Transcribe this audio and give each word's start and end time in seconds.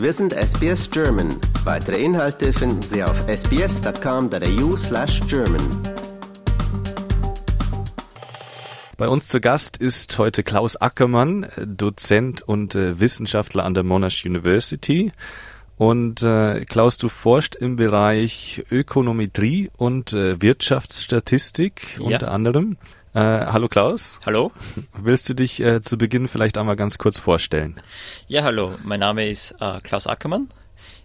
Wir 0.00 0.14
sind 0.14 0.32
SBS 0.32 0.90
German. 0.90 1.28
Weitere 1.64 2.02
Inhalte 2.02 2.54
finden 2.54 2.80
Sie 2.80 3.04
auf 3.04 3.22
sbs.com.au 3.28 4.74
slash 4.74 5.20
German. 5.28 5.60
Bei 8.96 9.08
uns 9.08 9.28
zu 9.28 9.42
Gast 9.42 9.76
ist 9.76 10.16
heute 10.16 10.42
Klaus 10.42 10.76
Ackermann, 10.80 11.48
Dozent 11.66 12.40
und 12.40 12.74
äh, 12.76 12.98
Wissenschaftler 12.98 13.66
an 13.66 13.74
der 13.74 13.82
Monash 13.82 14.24
University. 14.24 15.12
Und 15.76 16.22
äh, 16.22 16.64
Klaus, 16.64 16.96
du 16.96 17.10
forscht 17.10 17.54
im 17.54 17.76
Bereich 17.76 18.64
Ökonometrie 18.70 19.70
und 19.76 20.14
äh, 20.14 20.40
Wirtschaftsstatistik 20.40 21.98
Ja. 21.98 22.04
unter 22.06 22.30
anderem. 22.32 22.78
Äh, 23.12 23.18
hallo 23.18 23.66
Klaus, 23.68 24.20
Hallo? 24.24 24.52
willst 24.92 25.28
du 25.28 25.34
dich 25.34 25.60
äh, 25.60 25.82
zu 25.82 25.98
Beginn 25.98 26.28
vielleicht 26.28 26.56
einmal 26.56 26.76
ganz 26.76 26.96
kurz 26.96 27.18
vorstellen? 27.18 27.80
Ja, 28.28 28.44
hallo. 28.44 28.76
Mein 28.84 29.00
Name 29.00 29.28
ist 29.28 29.52
äh, 29.60 29.80
Klaus 29.80 30.06
Ackermann. 30.06 30.48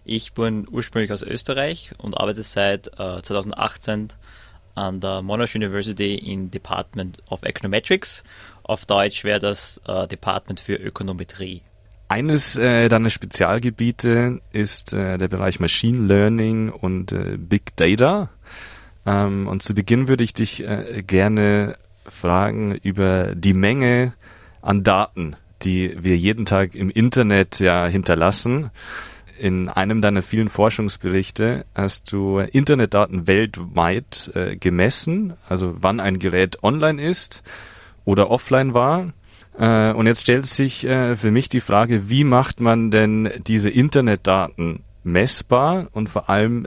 Ich 0.04 0.32
bin 0.32 0.68
ursprünglich 0.70 1.12
aus 1.12 1.22
Österreich 1.22 1.90
und 1.98 2.16
arbeite 2.16 2.44
seit 2.44 2.86
äh, 2.96 3.22
2018 3.22 4.10
an 4.76 5.00
der 5.00 5.22
Monash 5.22 5.56
University 5.56 6.14
im 6.14 6.48
Department 6.48 7.18
of 7.28 7.42
Econometrics. 7.42 8.22
Auf 8.62 8.86
Deutsch 8.86 9.24
wäre 9.24 9.40
das 9.40 9.80
äh, 9.88 10.06
Department 10.06 10.60
für 10.60 10.74
Ökonometrie. 10.74 11.62
Eines 12.06 12.56
äh, 12.56 12.88
deiner 12.88 13.10
Spezialgebiete 13.10 14.40
ist 14.52 14.92
äh, 14.92 15.18
der 15.18 15.26
Bereich 15.26 15.58
Machine 15.58 16.06
Learning 16.06 16.70
und 16.70 17.10
äh, 17.10 17.36
Big 17.36 17.76
Data. 17.76 18.28
Ähm, 19.04 19.48
und 19.48 19.64
zu 19.64 19.74
Beginn 19.74 20.06
würde 20.06 20.22
ich 20.22 20.34
dich 20.34 20.62
äh, 20.62 21.02
gerne 21.04 21.74
fragen 22.08 22.74
über 22.74 23.34
die 23.34 23.54
Menge 23.54 24.12
an 24.62 24.82
Daten, 24.82 25.36
die 25.62 25.96
wir 25.98 26.16
jeden 26.16 26.44
Tag 26.44 26.74
im 26.74 26.90
Internet 26.90 27.60
ja 27.60 27.86
hinterlassen. 27.86 28.70
In 29.38 29.68
einem 29.68 30.00
deiner 30.00 30.22
vielen 30.22 30.48
Forschungsberichte 30.48 31.66
hast 31.74 32.10
du 32.12 32.38
Internetdaten 32.38 33.26
weltweit 33.26 34.30
äh, 34.34 34.56
gemessen, 34.56 35.34
also 35.48 35.74
wann 35.78 36.00
ein 36.00 36.18
Gerät 36.18 36.62
online 36.62 37.02
ist 37.02 37.42
oder 38.04 38.30
offline 38.30 38.72
war. 38.72 39.12
Äh, 39.58 39.92
und 39.92 40.06
jetzt 40.06 40.22
stellt 40.22 40.46
sich 40.46 40.86
äh, 40.86 41.16
für 41.16 41.30
mich 41.30 41.48
die 41.48 41.60
Frage, 41.60 42.08
wie 42.08 42.24
macht 42.24 42.60
man 42.60 42.90
denn 42.90 43.30
diese 43.46 43.70
Internetdaten 43.70 44.82
messbar 45.04 45.88
und 45.92 46.08
vor 46.08 46.28
allem, 46.28 46.66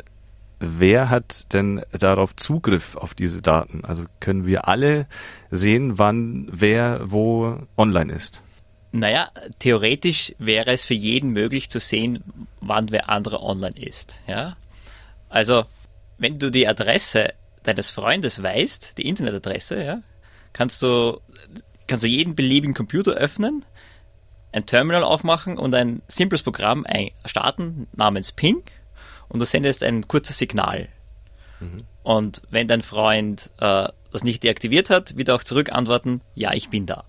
wer 0.60 1.10
hat 1.10 1.54
denn 1.54 1.84
darauf 1.92 2.36
Zugriff 2.36 2.96
auf 2.96 3.14
diese 3.14 3.42
Daten? 3.42 3.84
Also 3.86 4.06
können 4.20 4.46
wir 4.46 4.68
alle 4.68 5.08
sehen, 5.52 5.98
wann 5.98 6.48
wer 6.52 7.02
wo 7.04 7.58
online 7.78 8.14
ist? 8.14 8.44
Naja, 8.92 9.30
theoretisch 9.60 10.34
wäre 10.40 10.72
es 10.72 10.84
für 10.84 10.96
jeden 10.96 11.30
möglich 11.30 11.70
zu 11.70 11.80
sehen, 11.80 12.24
wann 12.60 12.92
wer 12.92 13.10
andere 13.10 13.42
online 13.42 13.80
ist. 13.80 14.16
Ja? 14.28 14.58
Also, 15.30 15.66
wenn 16.18 16.40
du 16.40 16.50
die 16.50 16.68
Adresse 16.68 17.34
deines 17.64 17.92
Freundes 17.92 18.42
weißt, 18.42 18.98
die 18.98 19.08
Internetadresse, 19.08 19.84
ja, 19.84 20.02
kannst 20.54 20.82
du, 20.82 21.22
kannst 21.86 22.04
du 22.04 22.08
jeden 22.08 22.36
beliebigen 22.36 22.74
Computer 22.74 23.12
öffnen, 23.12 23.64
ein 24.52 24.66
Terminal 24.66 25.04
aufmachen 25.04 25.60
und 25.60 25.76
ein 25.76 26.02
simples 26.08 26.42
Programm 26.42 26.86
starten 27.26 27.88
namens 27.96 28.32
Ping 28.32 28.64
und 29.30 29.40
du 29.40 29.46
sendest 29.46 29.84
ein 29.84 30.08
kurzes 30.08 30.38
Signal. 30.38 30.88
Und 32.04 32.42
wenn 32.50 32.68
dein 32.68 32.82
Freund 32.82 33.50
äh, 33.60 33.90
das 34.12 34.24
nicht 34.24 34.44
deaktiviert 34.44 34.90
hat, 34.90 35.18
wird 35.18 35.28
er 35.28 35.36
auch 35.36 35.44
zurück 35.44 35.72
antworten, 35.72 36.22
ja, 36.34 36.54
ich 36.54 36.70
bin 36.70 36.86
da. 36.86 37.04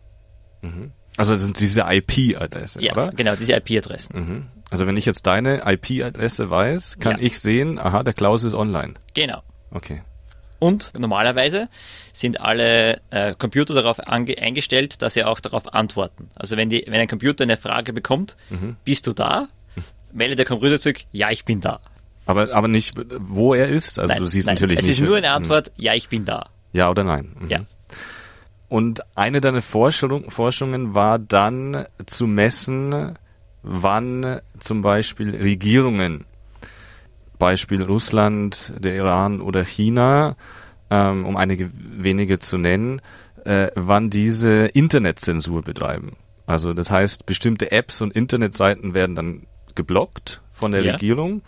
Also 1.16 1.34
das 1.34 1.42
sind 1.42 1.58
diese 1.60 1.82
IP-Adresse, 1.88 2.82
Ja, 2.82 2.92
oder? 2.92 3.12
genau, 3.12 3.36
diese 3.36 3.54
IP-Adressen. 3.54 4.18
Mhm. 4.18 4.46
Also 4.70 4.86
wenn 4.86 4.96
ich 4.96 5.06
jetzt 5.06 5.26
deine 5.26 5.62
IP-Adresse 5.64 6.50
weiß, 6.50 6.98
kann 6.98 7.18
Ja. 7.18 7.26
ich 7.26 7.38
sehen, 7.40 7.78
aha, 7.78 8.02
der 8.02 8.12
Klaus 8.12 8.44
ist 8.44 8.54
online. 8.54 8.94
Genau. 9.14 9.42
Okay. 9.70 10.02
Und 10.58 10.92
normalerweise 10.98 11.68
sind 12.12 12.40
alle 12.40 13.00
äh, 13.10 13.34
Computer 13.34 13.72
darauf 13.72 13.98
eingestellt, 14.00 15.00
dass 15.00 15.14
sie 15.14 15.24
auch 15.24 15.40
darauf 15.40 15.72
antworten. 15.72 16.30
Also 16.34 16.56
wenn, 16.58 16.68
die, 16.68 16.84
wenn 16.86 17.00
ein 17.00 17.08
Computer 17.08 17.44
eine 17.44 17.56
Frage 17.56 17.92
bekommt, 17.94 18.36
bist 18.84 19.06
du 19.06 19.12
da? 19.14 19.48
Meldet 20.12 20.38
der 20.40 20.46
Computer 20.46 20.78
zurück, 20.78 20.98
ja, 21.12 21.30
ich 21.30 21.44
bin 21.46 21.60
da. 21.62 21.80
Aber, 22.30 22.54
aber 22.54 22.68
nicht, 22.68 22.94
wo 23.18 23.54
er 23.54 23.68
ist. 23.68 23.98
Also 23.98 24.12
nein, 24.12 24.22
du 24.22 24.26
siehst 24.26 24.46
nein. 24.46 24.54
natürlich 24.54 24.78
es 24.78 24.86
nicht. 24.86 25.00
ist 25.00 25.06
nur 25.06 25.16
eine 25.16 25.28
Mhm. 25.28 25.34
Antwort, 25.34 25.72
ja, 25.76 25.94
ich 25.94 26.08
bin 26.08 26.24
da. 26.24 26.50
Ja 26.72 26.88
oder 26.90 27.04
nein. 27.04 27.34
Mhm. 27.40 27.48
Ja. 27.50 27.60
Und 28.68 29.00
eine 29.16 29.40
deiner 29.40 29.62
Forschung, 29.62 30.30
Forschungen 30.30 30.94
war 30.94 31.18
dann 31.18 31.86
zu 32.06 32.26
messen, 32.26 33.16
wann 33.62 34.40
zum 34.60 34.82
Beispiel 34.82 35.34
Regierungen, 35.34 36.24
Beispiel 37.38 37.82
Russland, 37.82 38.72
der 38.78 38.94
Iran 38.94 39.40
oder 39.40 39.64
China, 39.64 40.36
ähm, 40.90 41.24
um 41.26 41.36
einige 41.36 41.70
wenige 41.74 42.38
zu 42.38 42.58
nennen, 42.58 43.00
äh, 43.44 43.68
wann 43.74 44.10
diese 44.10 44.66
Internetzensur 44.66 45.62
betreiben. 45.62 46.16
Also 46.46 46.72
das 46.74 46.90
heißt, 46.90 47.26
bestimmte 47.26 47.72
Apps 47.72 48.02
und 48.02 48.12
Internetseiten 48.12 48.92
werden 48.94 49.16
dann 49.16 49.46
geblockt 49.74 50.42
von 50.50 50.72
der 50.72 50.82
Ja. 50.82 50.92
Regierung. 50.92 51.42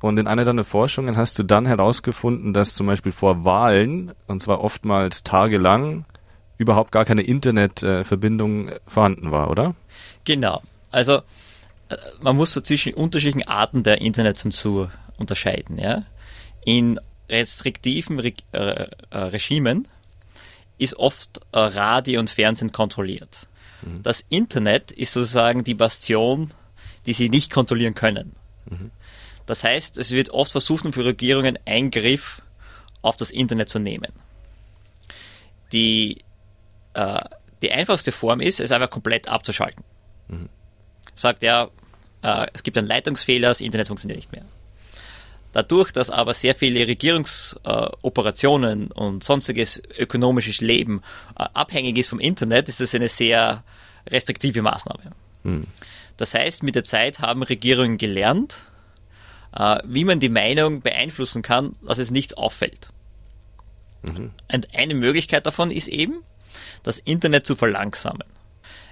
Und 0.00 0.18
in 0.18 0.26
einer 0.26 0.44
deiner 0.44 0.64
Forschungen 0.64 1.16
hast 1.16 1.38
du 1.38 1.42
dann 1.42 1.66
herausgefunden, 1.66 2.52
dass 2.52 2.74
zum 2.74 2.86
Beispiel 2.86 3.12
vor 3.12 3.44
Wahlen, 3.44 4.12
und 4.26 4.42
zwar 4.42 4.62
oftmals 4.62 5.22
tagelang, 5.22 6.04
überhaupt 6.58 6.92
gar 6.92 7.04
keine 7.04 7.22
Internetverbindung 7.22 8.70
vorhanden 8.86 9.30
war, 9.30 9.50
oder? 9.50 9.74
Genau. 10.24 10.62
Also 10.90 11.22
äh, 11.88 11.96
man 12.20 12.36
muss 12.36 12.52
so 12.52 12.60
zwischen 12.60 12.94
unterschiedlichen 12.94 13.48
Arten 13.48 13.82
der 13.82 14.00
Internetzensur 14.00 14.90
unterscheiden. 15.16 15.78
Ja? 15.78 16.04
In 16.64 17.00
restriktiven 17.28 18.20
Re 18.20 18.32
äh, 18.52 18.86
äh, 19.10 19.18
Regimen 19.18 19.88
ist 20.78 20.96
oft 20.96 21.40
äh, 21.52 21.58
Radio 21.58 22.20
und 22.20 22.30
Fernsehen 22.30 22.72
kontrolliert. 22.72 23.46
Das 24.02 24.24
Internet 24.30 24.92
ist 24.92 25.12
sozusagen 25.12 25.62
die 25.62 25.74
Bastion, 25.74 26.54
die 27.04 27.12
sie 27.12 27.28
nicht 27.28 27.52
kontrollieren 27.52 27.94
können. 27.94 28.34
Das 29.46 29.64
heißt, 29.64 29.98
es 29.98 30.10
wird 30.10 30.30
oft 30.30 30.52
versucht, 30.52 30.94
für 30.94 31.04
Regierungen 31.04 31.58
Eingriff 31.66 32.42
auf 33.02 33.16
das 33.16 33.30
Internet 33.30 33.68
zu 33.68 33.78
nehmen. 33.78 34.12
Die, 35.72 36.24
äh, 36.94 37.20
die 37.62 37.72
einfachste 37.72 38.12
Form 38.12 38.40
ist, 38.40 38.60
es 38.60 38.72
einfach 38.72 38.90
komplett 38.90 39.28
abzuschalten 39.28 39.84
sagt 41.14 41.42
er, 41.42 41.70
äh, 42.22 42.46
es 42.52 42.62
gibt 42.62 42.78
einen 42.78 42.86
Leitungsfehler, 42.86 43.48
das 43.48 43.60
Internet 43.60 43.88
funktioniert 43.88 44.18
nicht 44.18 44.32
mehr. 44.32 44.44
Dadurch, 45.52 45.92
dass 45.92 46.10
aber 46.10 46.34
sehr 46.34 46.56
viele 46.56 46.86
Regierungsoperationen 46.86 48.90
äh, 48.90 48.94
und 48.94 49.22
sonstiges 49.22 49.80
ökonomisches 49.96 50.60
Leben 50.60 51.02
äh, 51.38 51.44
abhängig 51.54 51.96
ist 51.98 52.08
vom 52.08 52.18
Internet, 52.18 52.68
ist 52.68 52.80
das 52.80 52.94
eine 52.94 53.08
sehr 53.08 53.62
restriktive 54.08 54.62
Maßnahme. 54.62 55.12
Das 56.16 56.34
heißt, 56.34 56.62
mit 56.62 56.74
der 56.74 56.84
Zeit 56.84 57.20
haben 57.20 57.42
Regierungen 57.42 57.98
gelernt, 57.98 58.62
wie 59.84 60.04
man 60.04 60.20
die 60.20 60.28
Meinung 60.28 60.80
beeinflussen 60.80 61.42
kann, 61.42 61.76
dass 61.82 61.98
es 61.98 62.10
nicht 62.10 62.36
auffällt. 62.38 62.88
Und 64.02 64.74
eine 64.74 64.94
Möglichkeit 64.94 65.46
davon 65.46 65.70
ist 65.70 65.88
eben, 65.88 66.22
das 66.82 66.98
Internet 66.98 67.46
zu 67.46 67.56
verlangsamen. 67.56 68.26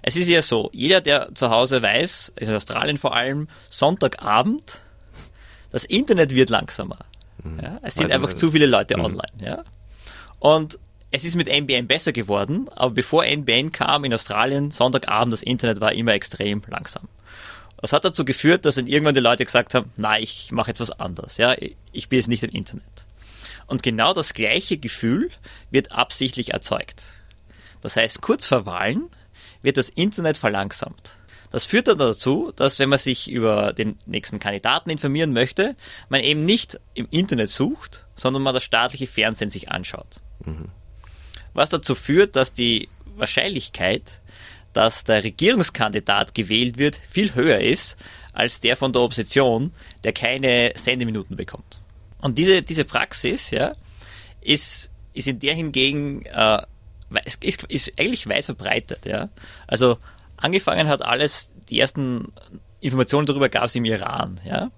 Es 0.02 0.16
ist 0.16 0.28
ja 0.28 0.42
so, 0.42 0.70
jeder, 0.72 1.00
der 1.00 1.34
zu 1.34 1.50
Hause 1.50 1.80
weiß, 1.80 2.32
in 2.36 2.50
Australien 2.50 2.98
vor 2.98 3.14
allem, 3.14 3.48
Sonntagabend, 3.68 4.80
das 5.70 5.84
Internet 5.84 6.34
wird 6.34 6.50
langsamer. 6.50 6.98
Ja, 7.62 7.78
es 7.82 7.94
sind 7.94 8.06
Also, 8.06 8.16
einfach 8.16 8.34
zu 8.34 8.50
viele 8.50 8.66
Leute 8.66 8.96
online. 8.96 9.32
Ja? 9.40 9.64
Und 10.38 10.78
es 11.12 11.24
ist 11.24 11.36
mit 11.36 11.46
NBN 11.46 11.86
besser 11.86 12.12
geworden, 12.12 12.68
aber 12.74 12.94
bevor 12.94 13.24
NBN 13.24 13.70
kam 13.70 14.04
in 14.04 14.14
Australien, 14.14 14.70
Sonntagabend, 14.70 15.32
das 15.32 15.42
Internet 15.42 15.80
war 15.80 15.92
immer 15.92 16.14
extrem 16.14 16.62
langsam. 16.68 17.08
Das 17.82 17.92
hat 17.92 18.04
dazu 18.04 18.24
geführt, 18.24 18.64
dass 18.64 18.76
dann 18.76 18.86
irgendwann 18.86 19.14
die 19.14 19.20
Leute 19.20 19.44
gesagt 19.44 19.74
haben, 19.74 19.92
na, 19.96 20.18
ich 20.18 20.52
mache 20.52 20.70
jetzt 20.70 20.80
was 20.80 20.92
anderes. 20.92 21.36
Ja? 21.36 21.54
Ich 21.92 22.08
bin 22.08 22.18
jetzt 22.18 22.28
nicht 22.28 22.42
im 22.44 22.50
Internet. 22.50 22.84
Und 23.66 23.82
genau 23.82 24.14
das 24.14 24.34
gleiche 24.34 24.78
Gefühl 24.78 25.30
wird 25.70 25.92
absichtlich 25.92 26.52
erzeugt. 26.52 27.04
Das 27.80 27.96
heißt, 27.96 28.22
kurz 28.22 28.46
vor 28.46 28.66
Wahlen 28.66 29.10
wird 29.62 29.76
das 29.76 29.88
Internet 29.88 30.38
verlangsamt. 30.38 31.16
Das 31.50 31.66
führt 31.66 31.88
dann 31.88 31.98
dazu, 31.98 32.52
dass 32.54 32.78
wenn 32.78 32.88
man 32.88 32.98
sich 32.98 33.30
über 33.30 33.72
den 33.72 33.98
nächsten 34.06 34.38
Kandidaten 34.38 34.88
informieren 34.88 35.32
möchte, 35.32 35.76
man 36.08 36.22
eben 36.22 36.44
nicht 36.46 36.80
im 36.94 37.08
Internet 37.10 37.50
sucht, 37.50 38.06
sondern 38.14 38.42
man 38.42 38.54
das 38.54 38.62
staatliche 38.62 39.06
Fernsehen 39.06 39.50
sich 39.50 39.70
anschaut. 39.70 40.20
Was 41.52 41.68
dazu 41.68 41.94
führt, 41.94 42.36
dass 42.36 42.54
die 42.54 42.88
Wahrscheinlichkeit, 43.16 44.21
dass 44.72 45.04
der 45.04 45.24
Regierungskandidat 45.24 46.34
gewählt 46.34 46.78
wird, 46.78 47.00
viel 47.10 47.34
höher 47.34 47.58
ist 47.58 47.96
als 48.32 48.60
der 48.60 48.76
von 48.76 48.92
der 48.92 49.02
Opposition, 49.02 49.72
der 50.04 50.12
keine 50.12 50.72
Sendeminuten 50.74 51.36
bekommt. 51.36 51.80
Und 52.18 52.38
diese, 52.38 52.62
diese 52.62 52.84
Praxis 52.84 53.50
ja, 53.50 53.72
ist, 54.40 54.90
ist 55.12 55.28
in 55.28 55.38
der 55.38 55.54
hingegen 55.54 56.24
äh, 56.26 56.62
es 57.24 57.36
ist, 57.36 57.64
ist 57.64 57.92
eigentlich 57.98 58.28
weit 58.28 58.44
verbreitet. 58.44 59.06
Ja? 59.06 59.28
Also 59.66 59.98
angefangen 60.36 60.88
hat 60.88 61.02
alles 61.02 61.50
die 61.68 61.78
ersten 61.78 62.32
Informationen 62.80 63.26
darüber 63.26 63.48
gab 63.48 63.64
es 63.64 63.74
im 63.74 63.84
Iran, 63.84 64.40
ja. 64.44 64.70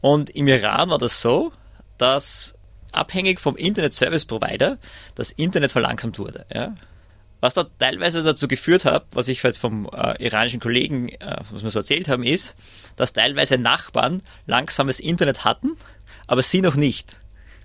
Und 0.00 0.30
im 0.30 0.48
Iran 0.48 0.90
war 0.90 0.98
das 0.98 1.20
so, 1.22 1.52
dass 1.96 2.54
abhängig 2.92 3.40
vom 3.40 3.56
Internet 3.56 3.92
Service 3.94 4.24
Provider 4.24 4.78
das 5.14 5.30
Internet 5.32 5.72
verlangsamt 5.72 6.18
wurde, 6.18 6.44
ja. 6.52 6.74
Was 7.40 7.54
da 7.54 7.64
teilweise 7.78 8.22
dazu 8.22 8.48
geführt 8.48 8.84
hat, 8.84 9.06
was 9.12 9.28
ich 9.28 9.42
jetzt 9.42 9.58
vom 9.58 9.88
äh, 9.92 10.22
iranischen 10.24 10.60
Kollegen, 10.60 11.10
äh, 11.10 11.36
was 11.50 11.62
wir 11.62 11.70
so 11.70 11.80
erzählt 11.80 12.08
haben, 12.08 12.22
ist, 12.22 12.56
dass 12.96 13.12
teilweise 13.12 13.58
Nachbarn 13.58 14.22
langsames 14.46 15.00
Internet 15.00 15.44
hatten, 15.44 15.76
aber 16.26 16.42
sie 16.42 16.62
noch 16.62 16.76
nicht. 16.76 17.18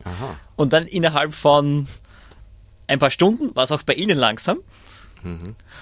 Aha. 0.04 0.38
Und 0.56 0.74
dann 0.74 0.88
innerhalb 0.88 1.34
von 1.34 1.88
ein 2.88 3.00
paar 3.00 3.12
Stunden 3.12 3.56
war 3.56 3.64
es 3.64 3.72
auch 3.72 3.84
bei 3.84 3.94
ihnen 3.94 4.18
langsam. 4.18 4.60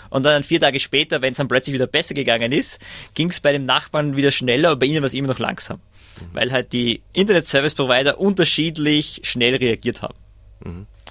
Und 0.10 0.24
dann 0.24 0.44
vier 0.44 0.60
Tage 0.60 0.80
später, 0.80 1.22
wenn 1.22 1.32
es 1.32 1.38
dann 1.38 1.48
plötzlich 1.48 1.74
wieder 1.74 1.88
besser 1.88 2.14
gegangen 2.14 2.52
ist, 2.52 2.80
ging 3.14 3.30
es 3.30 3.40
bei 3.40 3.52
dem 3.52 3.64
Nachbarn 3.64 4.16
wieder 4.16 4.32
schneller, 4.32 4.70
aber 4.72 4.80
bei 4.80 4.86
ihnen 4.86 5.02
war 5.02 5.08
es 5.08 5.14
immer 5.14 5.30
noch 5.30 5.40
langsam. 5.40 5.80
Weil 6.34 6.52
halt 6.52 6.74
die 6.74 7.02
Internet-Service-Provider 7.14 8.20
unterschiedlich 8.20 9.22
schnell 9.24 9.56
reagiert 9.56 10.02
haben. 10.02 10.16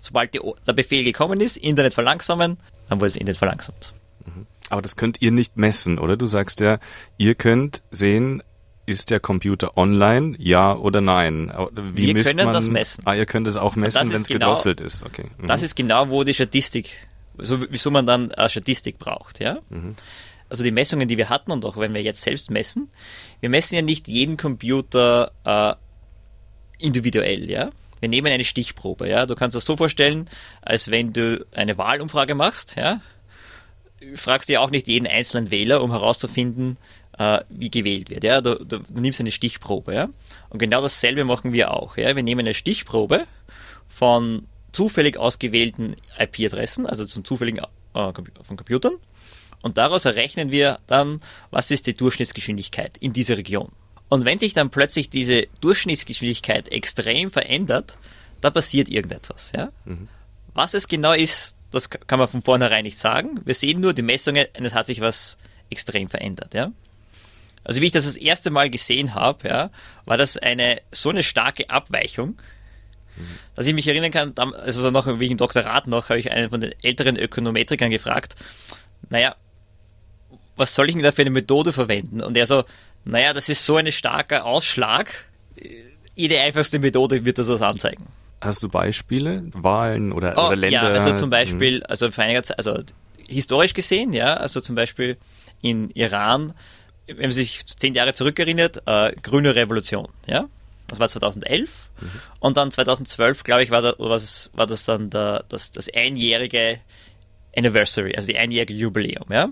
Sobald 0.03 0.35
die, 0.35 0.41
der 0.67 0.73
Befehl 0.73 1.05
gekommen 1.05 1.41
ist, 1.41 1.57
Internet 1.57 1.95
verlangsamen, 1.95 2.59
dann 2.89 3.01
wurde 3.01 3.09
das 3.09 3.17
Internet 3.17 3.37
verlangsamt. 3.39 3.95
Aber 4.71 4.83
das 4.83 4.97
könnt 4.97 5.23
ihr 5.23 5.33
nicht 5.33 5.57
messen, 5.57 5.99
oder? 5.99 6.17
Du 6.17 6.27
sagst 6.27 6.61
ja, 6.61 6.79
ihr 7.17 7.35
könnt 7.35 7.83
sehen, 7.91 8.43
ist 8.85 9.11
der 9.11 9.19
Computer 9.21 9.77
online, 9.79 10.35
ja 10.39 10.75
oder 10.77 11.01
nein? 11.01 11.53
Wie 11.73 12.09
Wir 12.09 12.15
misst 12.15 12.31
können 12.31 12.45
man? 12.47 12.55
das 12.55 12.69
messen. 12.69 13.03
Ah, 13.07 13.15
ihr 13.15 13.27
könnt 13.27 13.47
es 13.49 13.57
auch 13.57 13.77
messen, 13.77 14.11
wenn 14.13 14.21
es 14.21 14.29
genau- 14.29 14.39
gedrosselt 14.41 14.81
ist. 14.81 15.05
Okay. 15.05 15.27
Mhm. 15.39 15.47
Das 15.47 15.63
ist 15.63 15.75
genau, 15.75 16.09
wo 16.11 16.23
die 16.25 16.35
Statistik, 16.35 16.91
so, 17.39 17.63
wieso 17.71 17.91
man 17.91 18.07
dann 18.07 18.31
äh, 18.31 18.49
Statistik 18.49 18.99
braucht, 18.99 19.41
ja. 19.41 19.59
Also 20.51 20.65
die 20.65 20.71
Messungen, 20.71 21.09
die 21.09 21.17
wir 21.19 21.29
hatten 21.29 21.51
und 21.53 21.65
auch 21.65 21.77
wenn 21.77 21.93
wir 21.95 22.03
jetzt 22.03 22.23
selbst 22.23 22.51
messen, 22.51 22.91
wir 23.41 23.49
messen 23.51 23.75
ja 23.75 23.83
nicht 23.83 24.09
jeden 24.09 24.37
Computer 24.39 25.33
äh, 25.45 25.75
individuell, 26.79 27.51
ja. 27.51 27.71
Wir 28.01 28.09
nehmen 28.09 28.33
eine 28.33 28.45
Stichprobe, 28.45 29.09
ja. 29.09 29.27
Du 29.27 29.35
kannst 29.35 29.57
das 29.57 29.65
so 29.65 29.77
vorstellen, 29.77 30.29
als 30.63 30.91
wenn 30.91 31.13
du 31.13 31.45
eine 31.53 31.79
Wahlumfrage 31.79 32.35
machst, 32.35 32.77
ja. 32.77 33.01
Fragst 34.15 34.49
dir 34.49 34.63
auch 34.63 34.71
nicht 34.71 34.87
jeden 34.87 35.07
einzelnen 35.07 35.51
Wähler, 35.51 35.83
um 35.83 35.91
herauszufinden, 35.91 36.77
äh, 37.19 37.41
wie 37.49 37.71
gewählt 37.71 38.11
wird, 38.11 38.25
ja. 38.25 38.41
Du, 38.41 38.57
du, 38.57 38.79
du 38.79 39.01
nimmst 39.01 39.21
eine 39.21 39.31
Stichprobe, 39.31 39.95
ja. 39.95 40.09
Und 40.51 40.59
genau 40.59 40.81
dasselbe 40.81 41.25
machen 41.25 41.53
wir 41.53 41.73
auch, 41.73 41.97
ja. 41.97 42.15
Wir 42.15 42.23
nehmen 42.23 42.41
eine 42.41 42.55
Stichprobe 42.55 43.27
von 43.89 44.47
zufällig 44.73 45.17
ausgewählten 45.17 45.97
IP-Adressen, 46.19 46.87
also 46.87 47.05
zum 47.05 47.25
zufälligen 47.25 47.65
äh, 47.95 48.13
von 48.43 48.57
Computern. 48.57 48.95
Und 49.63 49.77
daraus 49.77 50.05
errechnen 50.05 50.53
wir 50.53 50.79
dann, 50.87 51.21
was 51.51 51.71
ist 51.71 51.87
die 51.87 51.95
Durchschnittsgeschwindigkeit 51.95 52.97
in 52.99 53.13
dieser 53.13 53.37
Region. 53.37 53.73
Und 54.09 54.25
wenn 54.25 54.39
sich 54.39 54.55
dann 54.55 54.71
plötzlich 54.71 55.11
diese 55.11 55.47
Durchschnittsgeschwindigkeit 55.61 56.71
extrem 56.71 57.31
verändert, 57.31 57.97
da 58.41 58.51
passiert 58.51 58.89
irgendetwas. 58.89 59.53
Ja? 59.55 59.71
Was 60.55 60.75
es 60.75 60.89
genau 60.89 61.13
ist, 61.13 61.55
das 61.73 61.91
ka- 61.91 61.99
kann 62.07 62.19
man 62.19 62.29
von 62.29 62.43
vornherein 62.43 62.85
nicht 62.85 62.97
sagen. 62.99 63.41
Wir 63.45 63.55
sehen 63.55 63.81
nur 63.81 63.93
die 63.93 64.03
Messungen 64.03 64.47
und 64.57 64.65
es 64.65 64.75
hat 64.75 64.87
sich 64.87 65.01
was 65.01 65.37
extrem 65.71 66.09
verändert. 66.09 66.55
Ja? 66.55 66.73
Also 67.65 67.83
wie 67.83 67.87
ich 67.87 67.93
das 67.93 68.07
das 68.07 68.17
erste 68.17 68.51
Mal 68.51 68.71
gesehen 68.71 69.15
habe, 69.15 69.49
ja, 69.49 69.71
war 70.07 70.17
das 70.17 70.39
eine 70.39 70.81
so 70.91 71.11
eine 71.11 71.23
starke 71.23 71.69
Abweichung, 71.69 72.39
dass 73.57 73.67
ich 73.67 73.75
mich 73.75 73.89
erinnern 73.89 74.13
kann, 74.13 74.33
also 74.55 74.91
noch 74.93 75.07
wie 75.19 75.25
ich 75.25 75.33
im 75.33 75.39
Doktorat 75.39 75.89
noch, 75.89 76.09
habe 76.09 76.21
ich 76.21 76.31
einen 76.31 76.51
von 76.51 76.61
den 76.61 76.73
älteren 76.83 77.19
Ökonometrikern 77.19 77.91
gefragt, 77.91 78.37
naja, 79.11 79.35
was 80.57 80.75
soll 80.75 80.89
ich 80.89 80.95
denn 80.95 81.03
da 81.03 81.13
für 81.13 81.23
eine 81.23 81.31
Methode 81.31 81.73
verwenden? 81.73 82.23
Und 82.23 82.37
er 82.37 82.47
so, 82.47 82.65
naja, 83.11 83.33
das 83.33 83.49
ist 83.49 83.65
so 83.65 83.77
ein 83.77 83.91
starker 83.91 84.45
Ausschlag, 84.45 85.27
jede 86.15 86.41
einfachste 86.41 86.79
Methode 86.79 87.25
wird 87.25 87.39
das, 87.39 87.47
das 87.47 87.63
anzeigen. 87.63 88.07
Hast 88.41 88.63
du 88.63 88.69
Beispiele? 88.69 89.45
Wahlen 89.53 90.13
oder, 90.13 90.35
Oh, 90.37 90.47
oder 90.47 90.57
Länder? 90.57 90.83
Ja, 90.83 90.93
also 90.93 91.15
zum 91.15 91.31
Beispiel, 91.31 91.83
also 91.85 92.11
vor 92.11 92.25
einiger 92.25 92.43
Zeit, 92.43 92.59
also 92.59 92.83
historisch 93.29 93.75
gesehen, 93.75 94.13
ja, 94.13 94.35
also 94.35 94.61
zum 94.61 94.75
Beispiel 94.75 95.17
in 95.61 95.91
Iran, 95.91 96.55
wenn 97.07 97.17
man 97.19 97.33
sich 97.33 97.67
zehn 97.67 97.95
Jahre 97.95 98.15
zurückerinnert, 98.15 98.83
äh, 98.87 99.13
grüne 99.23 99.55
Revolution, 99.55 100.09
ja. 100.27 100.47
Das 100.89 101.01
war 101.01 101.09
2011. 101.09 101.71
Und 102.41 102.57
dann 102.57 102.71
2012, 102.71 103.45
glaube 103.45 103.63
ich, 103.63 103.71
war, 103.71 103.83
da, 103.83 103.95
war 103.99 104.67
das 104.67 104.85
dann 104.87 105.11
der, 105.11 105.45
das, 105.49 105.71
das 105.71 105.89
einjährige 105.95 106.81
Anniversary, 107.55 108.15
also 108.17 108.29
die 108.29 108.39
einjährige 108.39 108.73
Jubiläum, 108.73 109.27
ja. 109.31 109.51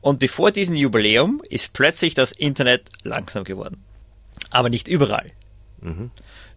Und 0.00 0.18
bevor 0.18 0.50
diesem 0.52 0.76
Jubiläum 0.76 1.42
ist 1.48 1.72
plötzlich 1.72 2.14
das 2.14 2.32
Internet 2.32 2.88
langsam 3.02 3.44
geworden. 3.44 3.84
Aber 4.50 4.68
nicht 4.68 4.88
überall. 4.88 5.26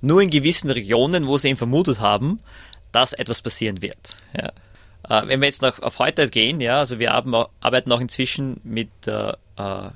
Nur 0.02 0.22
in 0.22 0.30
gewissen 0.30 0.70
Regionen, 0.70 1.28
wo 1.28 1.38
sie 1.38 1.50
eben 1.50 1.58
vermutet 1.58 2.00
haben, 2.00 2.40
dass 2.92 3.14
etwas 3.14 3.42
passieren 3.42 3.82
wird. 3.82 4.16
Ja. 4.36 4.52
Äh, 5.08 5.28
wenn 5.28 5.42
wir 5.42 5.48
jetzt 5.48 5.62
noch 5.62 5.80
auf 5.80 6.00
heute 6.00 6.30
gehen, 6.30 6.62
ja, 6.62 6.80
also 6.80 7.00
wir 7.00 7.12
haben, 7.12 7.34
arbeiten 7.60 7.92
auch 7.92 8.00
inzwischen 8.00 8.60
mit 8.64 8.90
der 9.06 9.38
äh, 9.58 9.90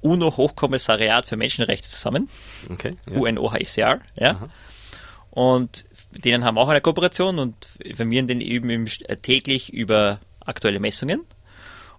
UNO-Hochkommissariat 0.00 1.26
für 1.26 1.36
Menschenrechte 1.36 1.88
zusammen, 1.88 2.28
Okay. 2.70 2.96
Ja. 3.10 3.18
UNOHCR, 3.18 4.00
ja. 4.18 4.48
Und 5.30 5.84
mit 6.10 6.24
denen 6.24 6.44
haben 6.44 6.56
wir 6.56 6.60
auch 6.60 6.68
eine 6.68 6.80
Kooperation 6.80 7.38
und 7.38 7.68
informieren 7.78 8.26
den 8.26 8.40
eben 8.40 8.86
äh, 8.86 9.16
täglich 9.16 9.72
über 9.72 10.20
aktuelle 10.44 10.80
Messungen. 10.80 11.22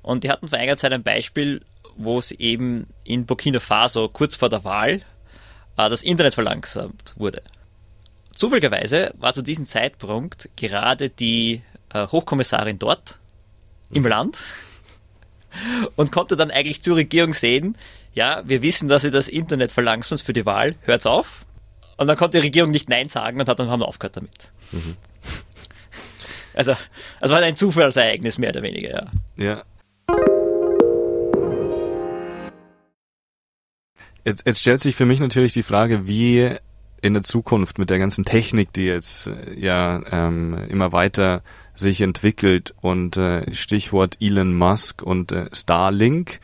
Und 0.03 0.23
die 0.23 0.29
hatten 0.29 0.47
vor 0.47 0.59
einiger 0.59 0.77
Zeit 0.77 0.91
ein 0.91 1.01
Beispiel, 1.01 1.61
wo 1.95 2.19
es 2.19 2.31
eben 2.31 2.87
in 3.03 3.25
Burkina 3.25 3.59
Faso 3.59 4.07
kurz 4.09 4.35
vor 4.35 4.49
der 4.49 4.63
Wahl 4.63 5.01
äh, 5.77 5.89
das 5.89 6.03
Internet 6.03 6.35
verlangsamt 6.35 7.13
wurde. 7.15 7.41
Zufälligerweise 8.35 9.13
war 9.17 9.33
zu 9.33 9.41
diesem 9.41 9.65
Zeitpunkt 9.65 10.49
gerade 10.55 11.09
die 11.09 11.61
äh, 11.93 12.07
Hochkommissarin 12.07 12.79
dort 12.79 13.19
im 13.91 14.05
Land 14.05 14.37
und 15.95 16.11
konnte 16.11 16.35
dann 16.35 16.51
eigentlich 16.51 16.83
zur 16.83 16.97
Regierung 16.97 17.33
sehen, 17.33 17.77
ja, 18.13 18.43
wir 18.45 18.61
wissen, 18.61 18.87
dass 18.87 19.03
ihr 19.03 19.11
das 19.11 19.27
Internet 19.27 19.71
verlangsamt 19.71 20.21
für 20.21 20.33
die 20.33 20.45
Wahl, 20.45 20.75
hört's 20.81 21.05
auf. 21.05 21.45
Und 21.97 22.07
dann 22.07 22.17
konnte 22.17 22.39
die 22.39 22.45
Regierung 22.45 22.71
nicht 22.71 22.89
Nein 22.89 23.07
sagen 23.07 23.39
und 23.39 23.47
hat 23.47 23.59
dann 23.59 23.69
haben 23.69 23.79
wir 23.79 23.87
aufgehört 23.87 24.17
damit. 24.17 24.51
Also, 26.55 26.75
also 27.19 27.33
war 27.33 27.41
ein 27.41 27.55
Zufallsereignis 27.55 28.37
mehr 28.37 28.51
oder 28.51 28.61
weniger, 28.61 28.89
ja. 28.89 29.43
Ja. 29.43 29.63
Jetzt, 34.25 34.45
jetzt 34.45 34.59
stellt 34.59 34.81
sich 34.81 34.95
für 34.95 35.05
mich 35.05 35.19
natürlich 35.19 35.53
die 35.53 35.63
Frage, 35.63 36.07
wie 36.07 36.55
in 37.01 37.13
der 37.13 37.23
Zukunft 37.23 37.77
mit 37.77 37.89
der 37.89 37.99
ganzen 37.99 38.23
Technik, 38.23 38.71
die 38.71 38.85
jetzt 38.85 39.27
äh, 39.27 39.59
ja 39.59 40.01
ähm, 40.09 40.57
immer 40.69 40.93
weiter 40.93 41.43
sich 41.75 41.99
entwickelt 42.01 42.73
und 42.81 43.17
äh, 43.17 43.53
Stichwort 43.53 44.17
Elon 44.21 44.55
Musk 44.55 45.03
und 45.03 45.33
äh, 45.33 45.49
Starlink, 45.51 46.39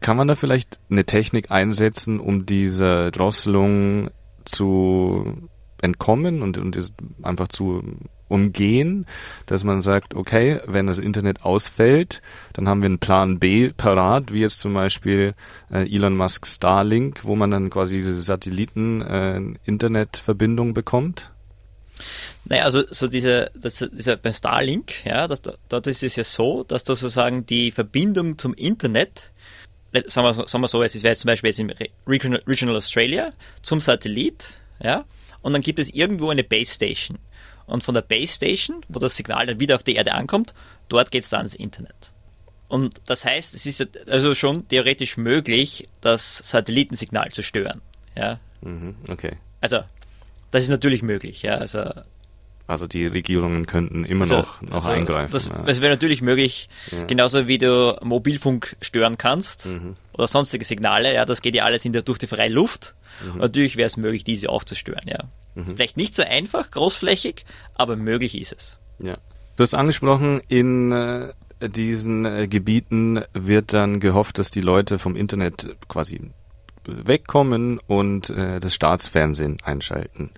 kann 0.00 0.16
man 0.16 0.26
da 0.26 0.34
vielleicht 0.34 0.80
eine 0.90 1.04
Technik 1.04 1.50
einsetzen, 1.52 2.18
um 2.18 2.44
diese 2.44 3.12
Drosselung 3.12 4.10
zu 4.44 5.48
entkommen 5.80 6.42
und, 6.42 6.58
und 6.58 6.92
einfach 7.22 7.48
zu 7.48 7.82
umgehen, 8.28 9.06
dass 9.46 9.64
man 9.64 9.80
sagt, 9.82 10.14
okay, 10.14 10.60
wenn 10.66 10.86
das 10.86 10.98
Internet 10.98 11.42
ausfällt, 11.42 12.20
dann 12.52 12.68
haben 12.68 12.82
wir 12.82 12.86
einen 12.86 12.98
Plan 12.98 13.38
B 13.38 13.70
parat, 13.76 14.32
wie 14.32 14.40
jetzt 14.40 14.60
zum 14.60 14.74
Beispiel 14.74 15.34
äh, 15.72 15.88
Elon 15.92 16.16
Musk 16.16 16.46
Starlink, 16.46 17.24
wo 17.24 17.34
man 17.36 17.50
dann 17.50 17.70
quasi 17.70 17.96
diese 17.96 18.20
Satelliten-Internetverbindung 18.20 20.74
bekommt. 20.74 21.30
Naja, 22.44 22.62
also 22.64 22.84
so 22.90 23.08
diese, 23.08 23.50
das, 23.54 23.84
dieser 23.92 24.16
beim 24.16 24.32
Starlink, 24.32 25.04
ja, 25.04 25.26
das, 25.26 25.42
dort 25.68 25.86
ist 25.88 26.04
es 26.04 26.16
ja 26.16 26.24
so, 26.24 26.64
dass 26.64 26.84
da 26.84 26.94
sozusagen 26.94 27.44
die 27.44 27.70
Verbindung 27.72 28.38
zum 28.38 28.54
Internet, 28.54 29.32
äh, 29.92 30.02
sagen 30.06 30.26
wir, 30.26 30.32
so- 30.34 30.46
sagen 30.46 30.62
wir 30.62 30.68
so, 30.68 30.82
es 30.82 31.02
wäre 31.02 31.16
zum 31.16 31.26
Beispiel 31.26 31.50
jetzt 31.50 31.60
Re- 31.60 31.90
Regional, 32.06 32.42
Regional 32.46 32.76
Australia 32.76 33.30
zum 33.62 33.80
Satellit, 33.80 34.54
ja, 34.80 35.04
und 35.42 35.52
dann 35.52 35.60
gibt 35.62 35.78
es 35.78 35.92
irgendwo 35.92 36.30
eine 36.30 36.44
Base 36.44 36.72
Station. 36.72 37.18
Und 37.68 37.84
von 37.84 37.94
der 37.94 38.02
Base 38.02 38.34
Station, 38.34 38.84
wo 38.88 38.98
das 38.98 39.16
Signal 39.16 39.46
dann 39.46 39.60
wieder 39.60 39.76
auf 39.76 39.84
die 39.84 39.94
Erde 39.94 40.14
ankommt, 40.14 40.54
dort 40.88 41.10
geht 41.10 41.22
es 41.22 41.30
dann 41.30 41.40
ans 41.40 41.54
Internet. 41.54 42.12
Und 42.68 42.96
das 43.06 43.24
heißt, 43.24 43.54
es 43.54 43.64
ist 43.66 43.80
ja 43.80 43.86
also 44.06 44.34
schon 44.34 44.66
theoretisch 44.68 45.16
möglich, 45.16 45.88
das 46.00 46.38
Satellitensignal 46.38 47.30
zu 47.30 47.42
stören. 47.42 47.80
Ja, 48.16 48.40
Mhm, 48.60 48.96
okay. 49.08 49.36
also 49.60 49.80
das 50.50 50.64
ist 50.64 50.70
natürlich 50.70 51.02
möglich. 51.02 51.42
Ja, 51.42 51.58
also 51.58 51.84
Also 52.68 52.86
die 52.86 53.06
Regierungen 53.06 53.66
könnten 53.66 54.04
immer 54.04 54.22
also, 54.24 54.36
noch, 54.36 54.62
noch 54.62 54.74
also 54.74 54.90
eingreifen. 54.90 55.32
Das, 55.32 55.46
ja. 55.46 55.62
das 55.62 55.80
wäre 55.80 55.90
natürlich 55.92 56.20
möglich, 56.20 56.68
Ja. 56.92 57.06
genauso 57.06 57.48
wie 57.48 57.56
du 57.58 57.98
Mobilfunk 58.02 58.76
stören 58.82 59.16
kannst 59.18 59.66
Mhm. 59.66 59.96
oder 60.12 60.28
sonstige 60.28 60.64
Signale. 60.66 61.14
Ja, 61.14 61.24
das 61.24 61.40
geht 61.40 61.54
ja 61.54 61.64
alles 61.64 61.84
in 61.86 61.92
der, 61.94 62.02
durch 62.02 62.18
die 62.18 62.26
freie 62.26 62.50
Luft. 62.50 62.94
Mhm. 63.24 63.40
Natürlich 63.40 63.76
wäre 63.76 63.86
es 63.86 63.96
möglich, 63.96 64.22
diese 64.22 64.50
auch 64.50 64.64
zu 64.64 64.74
stören. 64.74 65.06
Ja, 65.06 65.24
vielleicht 65.74 65.96
nicht 65.96 66.14
so 66.14 66.22
einfach, 66.22 66.70
großflächig, 66.70 67.44
aber 67.74 67.96
möglich 67.96 68.38
ist 68.38 68.52
es. 68.52 68.78
Ja. 69.00 69.16
Du 69.56 69.62
hast 69.62 69.74
angesprochen, 69.74 70.40
in 70.46 70.92
äh, 70.92 71.32
diesen 71.70 72.26
äh, 72.26 72.46
Gebieten 72.48 73.22
wird 73.32 73.72
dann 73.72 73.98
gehofft, 73.98 74.38
dass 74.38 74.50
die 74.52 74.60
Leute 74.60 74.98
vom 75.00 75.16
Internet 75.16 75.74
quasi 75.88 76.20
wegkommen 76.86 77.78
und 77.86 78.30
äh, 78.30 78.60
das 78.60 78.74
Staatsfernsehen 78.74 79.56
einschalten, 79.64 80.30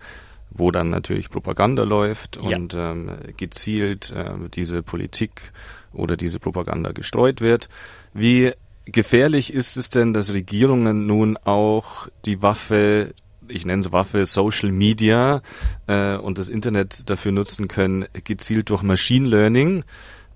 wo 0.50 0.70
dann 0.70 0.90
natürlich 0.90 1.30
Propaganda 1.30 1.84
läuft 1.84 2.36
Ja. 2.42 2.56
und 2.56 2.74
ähm, 2.74 3.10
gezielt 3.36 4.10
äh, 4.10 4.32
diese 4.52 4.82
Politik 4.82 5.52
oder 5.92 6.16
diese 6.16 6.38
Propaganda 6.38 6.92
gestreut 6.92 7.40
wird. 7.40 7.68
Wie 8.12 8.52
gefährlich 8.84 9.52
ist 9.52 9.76
es 9.76 9.90
denn, 9.90 10.12
dass 10.12 10.34
Regierungen 10.34 11.06
nun 11.06 11.36
auch 11.36 12.08
die 12.24 12.42
Waffe 12.42 13.14
ich 13.52 13.66
nenne 13.66 13.80
es 13.80 13.90
Waffe, 13.90 14.26
Social 14.26 14.70
Media 14.70 15.42
äh, 15.88 16.14
und 16.16 16.38
das 16.38 16.48
Internet 16.48 17.10
dafür 17.10 17.32
nutzen 17.32 17.66
können, 17.66 18.04
gezielt 18.22 18.70
durch 18.70 18.82
Machine 18.82 19.26
Learning 19.26 19.82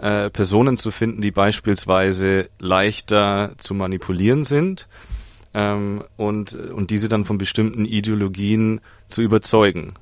äh, 0.00 0.30
Personen 0.30 0.76
zu 0.76 0.90
finden, 0.90 1.22
die 1.22 1.30
beispielsweise 1.30 2.48
leichter 2.58 3.52
zu 3.58 3.74
manipulieren 3.74 4.44
sind 4.44 4.88
ähm, 5.54 6.04
und, 6.16 6.54
und 6.54 6.90
diese 6.90 7.08
dann 7.08 7.24
von 7.24 7.38
bestimmten 7.38 7.84
Ideologien 7.84 8.80
zu 9.08 9.22
überzeugen. 9.22 9.94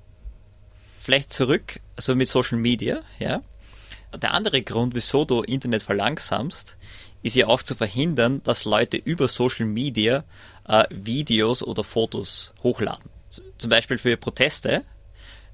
Vielleicht 0.98 1.32
zurück, 1.32 1.80
also 1.96 2.14
mit 2.14 2.28
Social 2.28 2.58
Media, 2.58 3.02
ja. 3.18 3.42
Der 4.20 4.34
andere 4.34 4.62
Grund, 4.62 4.94
wieso 4.94 5.24
du 5.24 5.42
Internet 5.42 5.82
verlangsamst, 5.82 6.76
ist 7.22 7.36
ja 7.36 7.46
auch 7.46 7.62
zu 7.62 7.74
verhindern, 7.74 8.42
dass 8.44 8.64
Leute 8.64 8.96
über 8.96 9.28
Social 9.28 9.66
Media 9.66 10.24
äh, 10.66 10.84
Videos 10.90 11.62
oder 11.62 11.84
Fotos 11.84 12.52
hochladen. 12.62 13.10
Zum 13.58 13.70
Beispiel 13.70 13.98
für 13.98 14.16
Proteste 14.16 14.84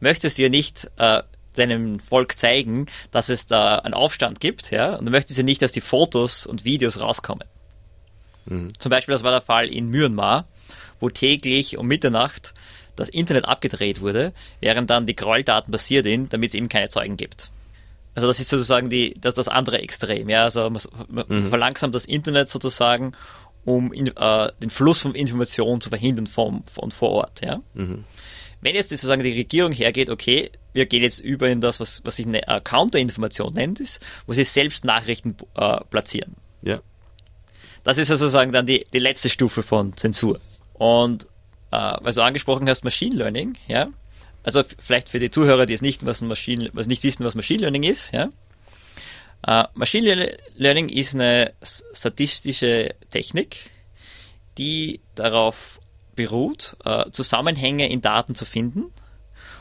möchtest 0.01 0.39
du 0.39 0.43
ja 0.43 0.49
nicht 0.49 0.91
äh, 0.97 1.23
deinem 1.55 2.01
Volk 2.01 2.39
zeigen, 2.39 2.87
dass 3.11 3.29
es 3.29 3.47
da 3.47 3.77
einen 3.77 3.95
Aufstand 3.95 4.41
gibt, 4.41 4.71
ja, 4.71 4.97
und 4.97 5.07
du 5.07 5.11
möchtest 5.11 5.39
ja 5.39 5.45
nicht, 5.45 5.63
dass 5.63 5.73
die 5.73 5.81
Fotos 5.81 6.47
und 6.47 6.65
Videos 6.65 7.01
rauskommen. 7.01 7.47
Zum 8.79 8.91
Beispiel, 8.91 9.13
das 9.13 9.23
war 9.23 9.33
der 9.33 9.41
Fall 9.41 9.69
in 9.69 9.89
Myanmar, 9.89 10.47
wo 11.01 11.09
täglich 11.09 11.77
um 11.77 11.87
Mitternacht 11.87 12.55
das 12.97 13.09
Internet 13.09 13.47
abgedreht 13.47 14.01
wurde, 14.01 14.33
während 14.61 14.91
dann 14.91 15.07
die 15.07 15.15
Gräueltaten 15.15 15.71
passiert 15.71 16.05
sind, 16.05 16.33
damit 16.33 16.49
es 16.49 16.55
eben 16.55 16.69
keine 16.69 16.89
Zeugen 16.89 17.17
gibt. 17.17 17.51
Also 18.15 18.27
das 18.27 18.41
ist 18.41 18.49
sozusagen 18.49 18.91
die, 18.91 19.15
das, 19.21 19.35
das 19.35 19.47
andere 19.47 19.79
Extrem. 19.79 20.29
Ja? 20.29 20.45
Also 20.45 20.69
man, 20.69 20.83
man 21.09 21.47
verlangsamt 21.49 21.95
das 21.95 22.05
Internet 22.05 22.49
sozusagen, 22.49 23.13
um 23.65 23.93
in, 23.93 24.09
äh, 24.17 24.53
den 24.61 24.71
Fluss 24.71 25.03
von 25.03 25.15
Informationen 25.15 25.81
zu 25.81 25.91
verhindern 25.91 26.27
vom, 26.27 26.65
von 26.67 26.91
vor 26.91 27.11
Ort. 27.11 27.43
Ja? 27.43 27.61
Wenn 28.61 28.75
jetzt 28.75 28.89
sozusagen 28.89 29.23
die 29.23 29.33
Regierung 29.33 29.71
hergeht, 29.71 30.11
okay, 30.11 30.51
wir 30.73 30.87
gehen 30.87 31.03
jetzt 31.03 31.21
über 31.21 31.49
in 31.49 31.61
das, 31.61 31.79
was, 31.79 32.05
was 32.05 32.17
sich 32.17 32.27
eine 32.27 32.47
äh, 32.49 32.61
Counterinformation 32.61 33.55
nennt, 33.55 33.79
ist, 33.79 34.01
wo 34.27 34.33
sie 34.33 34.43
selbst 34.45 34.85
Nachrichten 34.85 35.37
äh, 35.55 35.79
platzieren. 35.91 36.35
Ja. 36.63 36.81
Das 37.89 37.97
ist 37.97 38.11
ja 38.11 38.17
sozusagen 38.17 38.53
dann 38.53 38.67
die, 38.67 38.85
die 38.93 38.99
letzte 38.99 39.31
Stufe 39.31 39.63
von 39.63 39.97
Zensur. 39.97 40.41
Und 40.75 41.25
äh, 41.71 41.95
weil 42.01 42.13
du 42.13 42.23
angesprochen 42.23 42.69
hast, 42.69 42.85
Machine 42.85 43.17
Learning, 43.17 43.57
ja. 43.67 43.89
Also 44.43 44.63
vielleicht 44.79 45.09
für 45.09 45.19
die 45.19 45.31
Zuhörer, 45.31 45.65
die 45.65 45.73
es 45.73 45.81
nicht, 45.81 46.05
was 46.05 46.21
Machine, 46.21 46.69
was 46.75 46.87
nicht 46.87 47.03
wissen, 47.03 47.25
was 47.25 47.35
Machine 47.35 47.63
Learning 47.63 47.85
ist, 47.85 48.13
ja. 48.13 48.29
Äh, 49.43 49.65
Machine 49.73 50.15
Lear- 50.15 50.37
Learning 50.57 50.91
ist 50.91 51.15
eine 51.15 51.55
statistische 51.63 52.95
Technik, 53.09 53.71
die 54.59 55.01
darauf 55.15 55.81
beruht, 56.15 56.77
äh, 56.85 57.11
Zusammenhänge 57.11 57.91
in 57.91 58.03
Daten 58.03 58.35
zu 58.35 58.45
finden, 58.45 58.93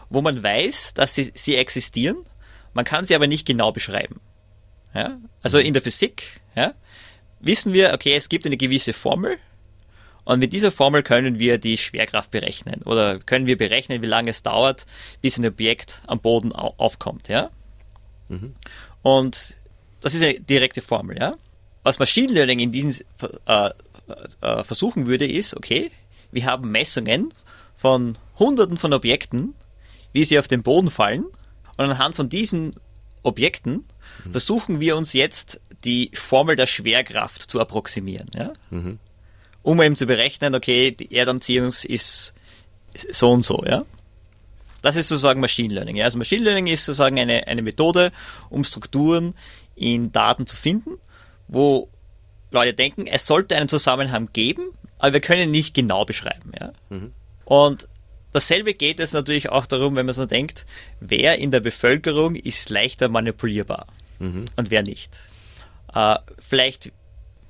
wo 0.10 0.22
man 0.22 0.44
weiß, 0.44 0.96
dass 0.96 1.16
sie, 1.16 1.32
sie 1.34 1.56
existieren, 1.56 2.18
man 2.74 2.84
kann 2.84 3.06
sie 3.06 3.16
aber 3.16 3.28
nicht 3.28 3.48
genau 3.48 3.72
beschreiben. 3.72 4.20
Ja? 4.94 5.18
Also 5.44 5.60
in 5.60 5.72
der 5.72 5.82
Physik 5.82 6.42
ja, 6.58 6.74
wissen 7.40 7.74
wir, 7.74 7.94
okay, 7.94 8.16
es 8.16 8.30
gibt 8.30 8.46
eine 8.46 8.58
gewisse 8.58 8.94
Formel 8.94 9.38
und 10.26 10.40
mit 10.40 10.54
dieser 10.54 10.72
Formel 10.72 11.04
können 11.04 11.40
wir 11.40 11.58
die 11.58 11.78
Schwerkraft 11.78 12.32
berechnen 12.32 12.82
oder 12.84 13.20
können 13.20 13.48
wir 13.48 13.58
berechnen, 13.58 14.02
wie 14.02 14.08
lange 14.08 14.32
es 14.32 14.44
dauert, 14.44 14.86
bis 15.22 15.38
ein 15.38 15.46
Objekt 15.46 16.02
am 16.08 16.20
Boden 16.20 16.54
au 16.54 16.74
aufkommt. 16.78 17.30
Ja? 17.30 17.50
Und 19.02 19.56
das 20.02 20.14
ist 20.14 20.22
eine 20.22 20.40
direkte 20.40 20.82
Formel. 20.82 21.18
Ja? 21.18 21.38
Was 21.84 22.00
Machine 22.00 22.34
Learning 22.34 22.60
in 22.60 22.72
diesen 22.72 23.06
äh, 23.46 23.70
äh, 24.42 24.64
versuchen 24.64 25.08
würde, 25.08 25.26
ist, 25.26 25.56
okay, 25.56 25.92
wir 26.32 26.46
haben 26.46 26.72
Messungen 26.72 27.34
von 27.78 28.18
Hunderten 28.38 28.78
von 28.78 28.94
Objekten, 28.94 29.54
wie 30.12 30.26
sie 30.26 30.40
auf 30.40 30.48
den 30.48 30.64
Boden 30.64 30.90
fallen 30.92 31.26
und 31.78 31.86
anhand 31.86 32.16
von 32.16 32.28
diesen 32.28 32.76
Objekten 33.24 33.86
versuchen 34.32 34.80
wir 34.80 34.98
uns 34.98 35.14
jetzt 35.14 35.60
die 35.84 36.12
Formel 36.14 36.56
der 36.56 36.66
Schwerkraft 36.66 37.44
zu 37.44 37.60
approximieren. 37.60 38.28
Ja? 38.34 38.54
Um 39.64 39.82
eben 39.82 39.96
zu 39.96 40.06
berechnen, 40.06 40.56
okay, 40.56 40.92
die 40.92 41.16
Erdanziehung 41.16 41.74
ist, 41.84 42.34
so 42.94 43.32
und 43.32 43.44
so. 43.44 43.64
Ja? 43.66 43.86
Das 44.82 44.96
ist 44.96 45.08
sozusagen 45.08 45.40
Machine 45.40 45.74
Learning. 45.74 45.96
Ja? 45.98 46.06
Also 46.06 46.18
Machine 46.18 46.44
Learning 46.44 46.68
ist 46.68 46.86
sozusagen 46.86 47.20
eine, 47.20 47.48
eine 47.48 47.62
Methode, 47.62 48.12
um 48.50 48.64
Strukturen 48.64 49.34
in 49.76 50.12
Daten 50.12 50.46
zu 50.48 50.56
finden, 50.56 50.92
wo 51.48 51.90
Leute 52.52 52.74
denken, 52.74 53.08
es 53.08 53.28
sollte 53.28 53.56
einen 53.56 53.70
Zusammenhang 53.70 54.30
geben, 54.34 54.72
aber 55.00 55.14
wir 55.14 55.22
können 55.22 55.44
ihn 55.44 55.52
nicht 55.52 55.74
genau 55.74 56.06
beschreiben. 56.06 56.52
Ja? 56.60 56.72
Und 57.46 57.88
dasselbe 58.34 58.74
geht 58.74 59.00
es 59.00 59.14
natürlich 59.14 59.50
auch 59.50 59.66
darum, 59.66 59.96
wenn 59.96 60.06
man 60.06 60.16
so 60.16 60.26
denkt, 60.26 60.66
wer 61.00 61.38
in 61.38 61.52
der 61.52 61.60
Bevölkerung 61.60 62.36
ist 62.36 62.70
leichter 62.70 63.10
manipulierbar 63.10 63.88
und 64.56 64.72
wer 64.72 64.82
nicht. 64.84 65.18
Äh, 65.94 66.18
vielleicht 66.40 66.92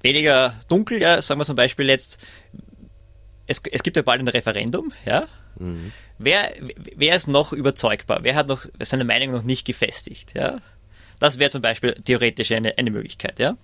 weniger 0.02 0.54
dunkel, 0.68 1.02
ja, 1.02 1.22
sagen 1.22 1.40
wir 1.40 1.46
zum 1.46 1.56
Beispiel 1.56 1.90
jetzt, 1.90 2.20
es, 3.48 3.62
es 3.72 3.84
gibt 3.84 3.98
ja 3.98 4.04
bald 4.04 4.22
ein 4.22 4.28
Referendum, 4.28 4.94
ja. 5.06 5.28
Wer, 6.20 6.54
wer 6.96 7.16
ist 7.16 7.28
noch 7.28 7.54
überzeugbar? 7.54 8.20
Wer 8.24 8.36
hat 8.36 8.48
noch 8.48 8.66
seine 8.80 9.06
Meinung 9.06 9.32
noch 9.32 9.44
nicht 9.44 9.66
gefestigt, 9.66 10.34
ja? 10.36 10.58
Das 11.20 11.40
wäre 11.40 11.50
zum 11.50 11.62
Beispiel 11.62 11.94
theoretisch 11.94 12.52
eine, 12.52 12.78
eine 12.78 12.92
Möglichkeit, 12.92 13.40
ja. 13.40 13.58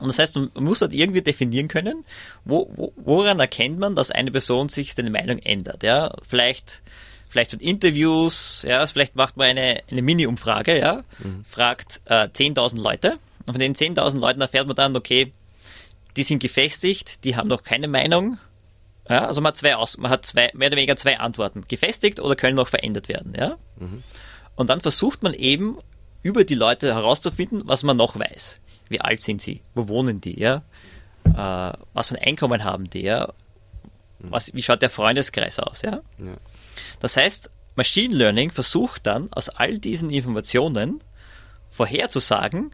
Und 0.00 0.08
das 0.08 0.18
heißt, 0.18 0.36
man 0.36 0.50
muss 0.54 0.80
halt 0.80 0.92
irgendwie 0.92 1.22
definieren 1.22 1.68
können, 1.68 2.04
wo, 2.44 2.70
wo, 2.74 2.92
woran 2.96 3.40
erkennt 3.40 3.78
man, 3.78 3.96
dass 3.96 4.10
eine 4.10 4.30
Person 4.30 4.68
sich 4.68 4.94
seine 4.94 5.10
Meinung 5.10 5.38
ändert, 5.38 5.82
ja. 5.82 6.14
Vielleicht, 6.26 6.82
vielleicht 7.28 7.52
mit 7.52 7.62
Interviews, 7.62 8.64
ja, 8.66 8.86
vielleicht 8.86 9.16
macht 9.16 9.36
man 9.36 9.48
eine, 9.48 9.82
eine 9.90 10.02
Mini-Umfrage, 10.02 10.78
ja, 10.78 11.04
fragt 11.48 12.00
äh, 12.06 12.28
10.000 12.28 12.80
Leute 12.80 13.18
und 13.48 13.54
von 13.54 13.60
den 13.60 13.74
10.000 13.74 14.18
Leuten 14.18 14.40
erfährt 14.40 14.66
man 14.66 14.76
dann, 14.76 14.96
okay, 14.96 15.32
die 16.16 16.22
sind 16.22 16.40
gefestigt, 16.40 17.24
die 17.24 17.36
haben 17.36 17.48
noch 17.48 17.62
keine 17.62 17.88
Meinung, 17.88 18.38
ja, 19.08 19.26
also 19.26 19.40
man 19.40 19.50
hat 19.50 19.56
zwei 19.56 19.74
aus, 19.74 19.96
man 19.96 20.10
hat 20.10 20.26
zwei, 20.26 20.50
mehr 20.54 20.68
oder 20.68 20.76
weniger 20.76 20.96
zwei 20.96 21.18
Antworten. 21.18 21.64
Gefestigt 21.66 22.20
oder 22.20 22.36
können 22.36 22.56
noch 22.56 22.68
verändert 22.68 23.08
werden, 23.08 23.32
ja. 23.36 23.56
Und 24.54 24.68
dann 24.70 24.80
versucht 24.80 25.22
man 25.22 25.32
eben 25.32 25.78
über 26.22 26.44
die 26.44 26.54
Leute 26.54 26.94
herauszufinden, 26.94 27.62
was 27.64 27.82
man 27.82 27.96
noch 27.96 28.18
weiß. 28.18 28.60
Wie 28.88 29.00
alt 29.00 29.22
sind 29.22 29.40
sie? 29.40 29.62
Wo 29.74 29.88
wohnen 29.88 30.20
die, 30.20 30.38
ja? 30.38 30.62
Äh, 31.24 31.78
was 31.94 32.08
für 32.08 32.16
ein 32.16 32.22
Einkommen 32.22 32.64
haben 32.64 32.90
die, 32.90 33.02
ja? 33.02 33.32
Was, 34.18 34.52
wie 34.52 34.62
schaut 34.62 34.82
der 34.82 34.90
Freundeskreis 34.90 35.58
aus, 35.58 35.82
ja? 35.82 36.00
Ja. 36.18 36.36
Das 37.00 37.16
heißt, 37.16 37.50
Machine 37.76 38.14
Learning 38.14 38.50
versucht 38.50 39.06
dann 39.06 39.32
aus 39.32 39.48
all 39.48 39.78
diesen 39.78 40.10
Informationen 40.10 41.02
vorherzusagen, 41.70 42.72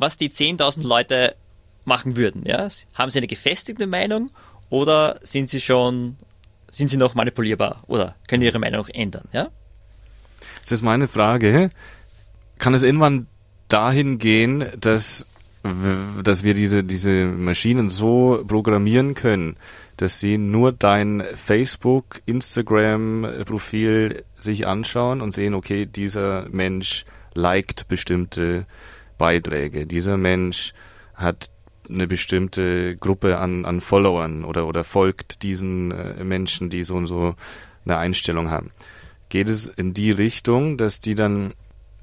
was 0.00 0.16
die 0.16 0.30
10.000 0.30 0.86
Leute 0.86 1.36
machen 1.84 2.16
würden. 2.16 2.44
Ja? 2.46 2.68
Haben 2.94 3.10
sie 3.10 3.18
eine 3.18 3.26
gefestigte 3.26 3.86
Meinung 3.86 4.30
oder 4.70 5.20
sind 5.22 5.48
sie 5.48 5.60
schon, 5.60 6.16
sind 6.70 6.88
sie 6.88 6.96
noch 6.96 7.14
manipulierbar 7.14 7.84
oder 7.86 8.16
können 8.26 8.42
ihre 8.42 8.58
Meinung 8.58 8.86
ändern? 8.88 9.28
Ja? 9.32 9.50
Jetzt 10.58 10.72
ist 10.72 10.82
meine 10.82 11.08
Frage, 11.08 11.70
kann 12.58 12.74
es 12.74 12.82
irgendwann 12.82 13.26
dahin 13.68 14.18
gehen, 14.18 14.64
dass, 14.78 15.26
dass 16.22 16.44
wir 16.44 16.54
diese, 16.54 16.82
diese 16.82 17.26
Maschinen 17.26 17.88
so 17.88 18.42
programmieren 18.46 19.14
können, 19.14 19.56
dass 19.96 20.18
sie 20.18 20.38
nur 20.38 20.72
dein 20.72 21.22
Facebook, 21.34 22.22
Instagram-Profil 22.24 24.24
sich 24.38 24.66
anschauen 24.66 25.20
und 25.20 25.32
sehen, 25.32 25.54
okay, 25.54 25.86
dieser 25.86 26.48
Mensch 26.48 27.04
liked 27.34 27.86
bestimmte 27.88 28.66
Beiträge, 29.20 29.86
dieser 29.86 30.16
Mensch 30.16 30.72
hat 31.14 31.50
eine 31.88 32.06
bestimmte 32.06 32.96
Gruppe 32.96 33.38
an, 33.38 33.66
an 33.66 33.82
Followern 33.82 34.44
oder, 34.44 34.66
oder 34.66 34.82
folgt 34.82 35.42
diesen 35.42 35.90
äh, 35.90 36.24
Menschen, 36.24 36.70
die 36.70 36.84
so 36.84 36.94
und 36.94 37.06
so 37.06 37.34
eine 37.84 37.98
Einstellung 37.98 38.50
haben. 38.50 38.70
Geht 39.28 39.50
es 39.50 39.66
in 39.66 39.92
die 39.92 40.10
Richtung, 40.10 40.78
dass 40.78 41.00
die 41.00 41.14
dann 41.14 41.52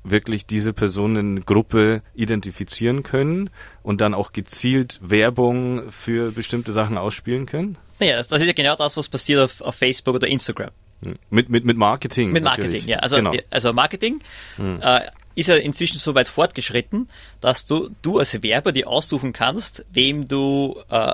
wirklich 0.04 0.46
diese 0.46 0.74
Personengruppe 0.74 2.04
identifizieren 2.14 3.02
können 3.02 3.50
und 3.82 4.00
dann 4.00 4.14
auch 4.14 4.32
gezielt 4.32 5.00
Werbung 5.02 5.92
für 5.92 6.32
bestimmte 6.32 6.72
Sachen 6.72 7.00
ausspielen 7.00 7.48
können? 7.48 7.78
Naja, 8.00 8.18
das, 8.18 8.32
ist 8.32 8.46
ja 8.46 8.54
genau 8.54 8.76
das, 8.76 8.96
was 8.96 9.10
passiert 9.10 9.42
auf, 9.42 9.62
auf 9.62 9.76
Facebook 9.76 10.16
oder 10.16 10.28
Instagram. 10.28 10.70
Hm. 11.02 11.16
Mit, 11.32 11.50
mit, 11.50 11.66
mit 11.66 11.78
Marketing. 11.78 12.32
Mit 12.32 12.44
natürlich. 12.44 12.70
Marketing, 12.70 12.90
ja. 12.90 13.00
Also, 13.00 13.16
genau. 13.16 13.34
also 13.50 13.74
Marketing 13.74 14.22
äh, 14.58 15.02
ist 15.38 15.48
ja 15.48 15.56
inzwischen 15.56 16.00
so 16.00 16.16
weit 16.16 16.28
fortgeschritten, 16.28 17.10
dass 17.42 17.68
du, 17.68 17.90
du 18.02 18.18
als 18.18 18.42
Werber 18.42 18.72
dir 18.72 18.88
aussuchen 18.88 19.34
kannst, 19.34 19.86
wem 19.92 20.28
du, 20.28 20.82
äh, 20.90 21.14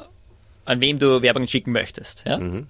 an 0.64 0.80
wem 0.82 0.98
du 0.98 1.22
Werbung 1.22 1.46
schicken 1.46 1.74
möchtest. 1.74 2.24
Ja? 2.26 2.38
Mhm. 2.38 2.68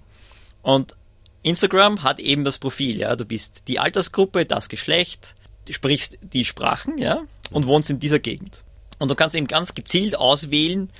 Und 0.62 0.96
Instagram 1.42 2.02
hat 2.02 2.18
eben 2.18 2.44
das 2.44 2.58
Profil, 2.58 2.98
ja. 2.98 3.14
Du 3.14 3.24
bist 3.24 3.68
die 3.68 3.78
Altersgruppe, 3.78 4.46
das 4.46 4.68
Geschlecht, 4.68 5.36
du 5.66 5.72
sprichst 5.72 6.18
die 6.22 6.44
Sprachen, 6.44 6.98
ja, 6.98 7.22
und 7.52 7.66
wohnst 7.66 7.88
in 7.88 8.00
dieser 8.00 8.18
Gegend. 8.18 8.64
Und 8.98 9.10
du 9.10 9.14
kannst 9.14 9.36
eben 9.36 9.46
ganz 9.46 9.74
gezielt 9.74 10.16
auswählen, 10.16 10.90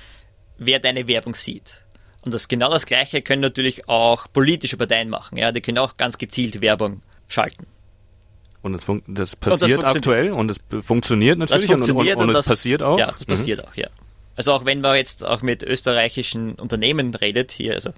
wer 0.57 0.79
deine 0.79 1.07
Werbung 1.07 1.35
sieht. 1.35 1.81
Und 2.21 2.33
das 2.33 2.47
genau 2.47 2.69
das 2.69 2.85
Gleiche 2.85 3.21
können 3.21 3.41
natürlich 3.41 3.89
auch 3.89 4.27
politische 4.31 4.77
Parteien 4.77 5.09
machen, 5.09 5.37
ja. 5.37 5.51
Die 5.51 5.59
können 5.59 5.79
auch 5.79 5.97
ganz 5.97 6.17
gezielt 6.17 6.61
Werbung 6.61 7.01
schalten. 7.27 7.65
Und 8.65 8.73
das, 8.73 8.83
fun 8.83 9.03
das 9.05 9.35
passiert 9.35 9.75
und 9.75 9.83
das 9.83 9.95
aktuell 9.95 10.31
und 10.31 10.49
es 10.49 10.59
funktioniert 10.83 11.37
natürlich 11.37 11.67
das 11.67 11.71
funktioniert 11.71 12.15
und, 12.17 12.23
und, 12.23 12.29
und, 12.29 12.35
und 12.35 12.39
es 12.39 12.47
passiert 12.47 12.81
auch. 12.81 12.97
Ja, 12.97 13.11
das 13.11 13.27
mhm. 13.27 13.31
passiert 13.31 13.63
auch, 13.63 13.75
ja. 13.75 13.89
Also 14.35 14.53
auch 14.53 14.65
wenn 14.65 14.81
man 14.81 14.95
jetzt 14.95 15.23
auch 15.23 15.43
mit 15.43 15.61
österreichischen 15.61 16.53
Unternehmen 16.53 17.13
redet, 17.13 17.51
hier, 17.51 17.75
also 17.75 17.91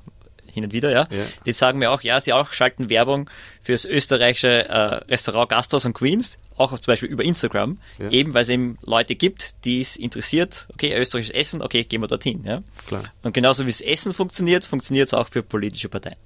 hin 0.52 0.66
und 0.66 0.74
wieder, 0.74 0.92
ja. 0.92 1.06
ja. 1.10 1.24
Die 1.46 1.54
sagen 1.54 1.80
mir 1.80 1.90
auch, 1.90 2.02
ja, 2.02 2.20
sie 2.20 2.34
auch 2.34 2.52
schalten 2.52 2.90
Werbung 2.90 3.30
fürs 3.64 3.86
österreichische 3.86 4.68
äh, 4.68 4.96
Restaurant 5.10 5.48
Gasthaus 5.48 5.86
und 5.86 5.94
Queens, 5.94 6.38
auch 6.58 6.78
zum 6.78 6.92
Beispiel 6.92 7.08
über 7.08 7.24
Instagram, 7.24 7.78
ja. 7.98 8.10
eben 8.10 8.34
weil 8.34 8.42
es 8.42 8.50
eben 8.50 8.78
Leute 8.82 9.16
gibt, 9.16 9.64
die 9.64 9.80
es 9.80 9.96
interessiert, 9.96 10.68
okay, 10.74 10.94
österreichisches 11.00 11.34
Essen, 11.34 11.62
okay, 11.62 11.86
gehen 11.86 12.02
wir 12.02 12.08
dorthin, 12.08 12.44
ja. 12.44 12.62
Klar. 12.88 13.06
Und 13.24 13.34
genauso 13.34 13.66
wie 13.66 13.72
das 13.72 13.80
Essen 13.80 14.14
funktioniert, 14.14 14.66
funktioniert 14.66 15.08
es 15.08 15.14
auch 15.14 15.30
für 15.30 15.44
politische 15.44 15.88
Parteien. 15.88 16.18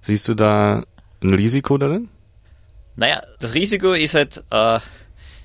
Siehst 0.00 0.26
du 0.26 0.34
da 0.34 0.82
ein 1.22 1.34
Risiko 1.34 1.78
darin? 1.78 2.08
Naja, 2.98 3.22
das 3.38 3.54
Risiko 3.54 3.92
ist 3.92 4.14
halt, 4.14 4.42
äh, 4.50 4.80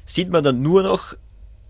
sieht 0.06 0.30
man 0.30 0.44
dann 0.44 0.64
nur 0.64 0.82
noch 0.82 1.14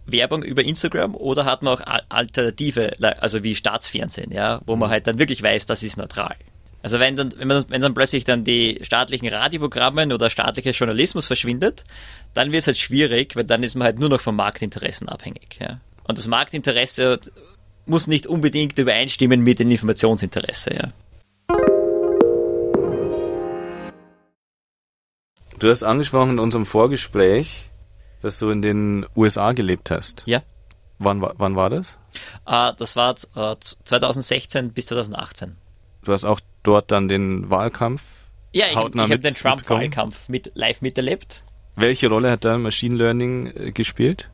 Werbung 0.05 0.41
über 0.41 0.63
Instagram 0.63 1.13
oder 1.13 1.43
hat 1.43 1.61
man 1.61 1.73
auch 1.73 1.81
Alternative, 2.07 2.93
also 3.19 3.43
wie 3.43 3.53
Staatsfernsehen, 3.53 4.31
ja, 4.31 4.61
wo 4.65 4.77
man 4.77 4.87
mhm. 4.87 4.93
halt 4.93 5.07
dann 5.07 5.19
wirklich 5.19 5.43
weiß, 5.43 5.65
das 5.65 5.83
ist 5.83 5.97
neutral. 5.97 6.35
Also 6.83 6.99
wenn 6.99 7.17
dann, 7.17 7.33
wenn 7.37 7.49
man, 7.49 7.65
wenn 7.67 7.81
dann 7.81 7.93
plötzlich 7.93 8.23
dann 8.23 8.45
die 8.45 8.79
staatlichen 8.81 9.27
Radioprogramme 9.27 10.13
oder 10.13 10.29
staatlicher 10.29 10.71
Journalismus 10.71 11.27
verschwindet, 11.27 11.83
dann 12.33 12.53
wird 12.53 12.61
es 12.61 12.67
halt 12.67 12.77
schwierig, 12.77 13.35
weil 13.35 13.43
dann 13.43 13.61
ist 13.61 13.75
man 13.75 13.85
halt 13.85 13.99
nur 13.99 14.09
noch 14.09 14.21
vom 14.21 14.37
Marktinteressen 14.37 15.09
abhängig, 15.09 15.57
ja. 15.59 15.81
Und 16.05 16.17
das 16.17 16.27
Marktinteresse 16.27 17.19
muss 17.85 18.07
nicht 18.07 18.25
unbedingt 18.25 18.79
übereinstimmen 18.79 19.41
mit 19.41 19.59
dem 19.59 19.69
Informationsinteresse, 19.69 20.73
ja. 20.73 20.93
Du 25.63 25.69
hast 25.69 25.83
angesprochen 25.83 26.31
in 26.31 26.39
unserem 26.39 26.65
Vorgespräch, 26.65 27.69
dass 28.19 28.37
du 28.37 28.49
in 28.49 28.61
den 28.61 29.05
USA 29.15 29.53
gelebt 29.53 29.91
hast. 29.91 30.23
Ja. 30.25 30.43
Wann, 30.99 31.21
wann 31.21 31.55
war 31.55 31.69
das? 31.69 31.97
Uh, 32.45 32.73
das 32.77 32.97
war 32.97 33.15
uh, 33.37 33.55
2016 33.85 34.73
bis 34.73 34.87
2018. 34.87 35.55
Du 36.03 36.11
hast 36.11 36.25
auch 36.25 36.41
dort 36.63 36.91
dann 36.91 37.07
den 37.07 37.49
Wahlkampf 37.49 38.25
Ja, 38.51 38.65
ich, 38.65 38.71
ich 38.73 38.77
habe 38.77 39.19
den 39.19 39.33
Trump-Wahlkampf 39.33 40.27
mit, 40.27 40.51
live 40.53 40.81
miterlebt. 40.81 41.45
Welche 41.77 42.09
Rolle 42.09 42.29
hat 42.31 42.43
da 42.43 42.57
Machine 42.57 42.97
Learning 42.97 43.47
äh, 43.55 43.71
gespielt? 43.71 44.31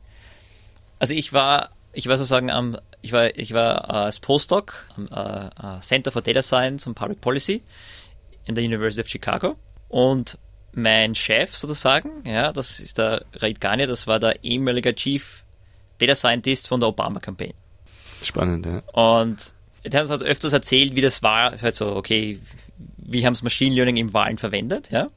Also 0.98 1.14
ich 1.14 1.32
war, 1.32 1.70
ich 1.92 2.08
war 2.08 2.16
sozusagen 2.16 2.50
am, 2.50 2.76
ich 3.02 3.12
war, 3.12 3.36
ich 3.38 3.54
war 3.54 3.88
uh, 3.88 3.92
als 4.06 4.18
Postdoc 4.18 4.84
am 4.96 5.06
uh, 5.12 5.78
Center 5.78 6.10
for 6.10 6.22
Data 6.22 6.42
Science 6.42 6.88
and 6.88 6.96
Public 6.96 7.20
Policy 7.20 7.62
in 8.46 8.56
der 8.56 8.64
University 8.64 9.00
of 9.00 9.06
Chicago 9.06 9.54
und 9.88 10.36
mein 10.72 11.14
Chef 11.14 11.56
sozusagen, 11.56 12.10
ja, 12.24 12.52
das 12.52 12.80
ist 12.80 12.98
der 12.98 13.24
Raid 13.34 13.60
Ghani, 13.60 13.86
das 13.86 14.06
war 14.06 14.20
der 14.20 14.44
ehemalige 14.44 14.94
Chief 14.94 15.44
Data 15.98 16.14
Scientist 16.14 16.68
von 16.68 16.80
der 16.80 16.88
Obama-Campaign. 16.88 17.54
Spannend, 18.22 18.66
ja. 18.66 18.82
Und 18.92 19.52
der 19.84 20.00
hat 20.00 20.02
uns 20.02 20.10
halt 20.10 20.22
öfters 20.22 20.52
erzählt, 20.52 20.94
wie 20.94 21.00
das 21.00 21.22
war, 21.22 21.60
halt 21.60 21.74
so, 21.74 21.94
okay, 21.96 22.40
wie 22.96 23.26
haben 23.26 23.34
sie 23.34 23.42
Machine 23.42 23.74
Learning 23.74 23.96
im 23.96 24.12
Wahlen 24.12 24.38
verwendet, 24.38 24.90
ja. 24.90 25.08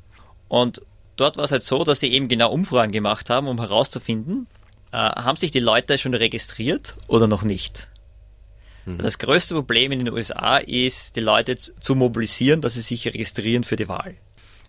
Und 0.47 0.81
dort 1.15 1.37
war 1.37 1.43
es 1.43 1.51
halt 1.51 1.63
so, 1.63 1.83
dass 1.83 1.99
sie 1.99 2.11
eben 2.11 2.27
genau 2.27 2.51
Umfragen 2.51 2.91
gemacht 2.91 3.29
haben, 3.29 3.47
um 3.47 3.59
herauszufinden, 3.59 4.47
äh, 4.91 4.97
haben 4.97 5.37
sich 5.37 5.51
die 5.51 5.59
Leute 5.59 5.97
schon 5.97 6.13
registriert 6.13 6.95
oder 7.07 7.27
noch 7.27 7.43
nicht. 7.43 7.87
Mhm. 8.85 8.99
Das 8.99 9.17
größte 9.17 9.55
Problem 9.55 9.91
in 9.91 9.99
den 9.99 10.13
USA 10.13 10.57
ist, 10.57 11.15
die 11.15 11.21
Leute 11.21 11.55
zu 11.55 11.95
mobilisieren, 11.95 12.61
dass 12.61 12.73
sie 12.75 12.81
sich 12.81 13.07
registrieren 13.07 13.63
für 13.63 13.75
die 13.75 13.87
Wahl. 13.87 14.15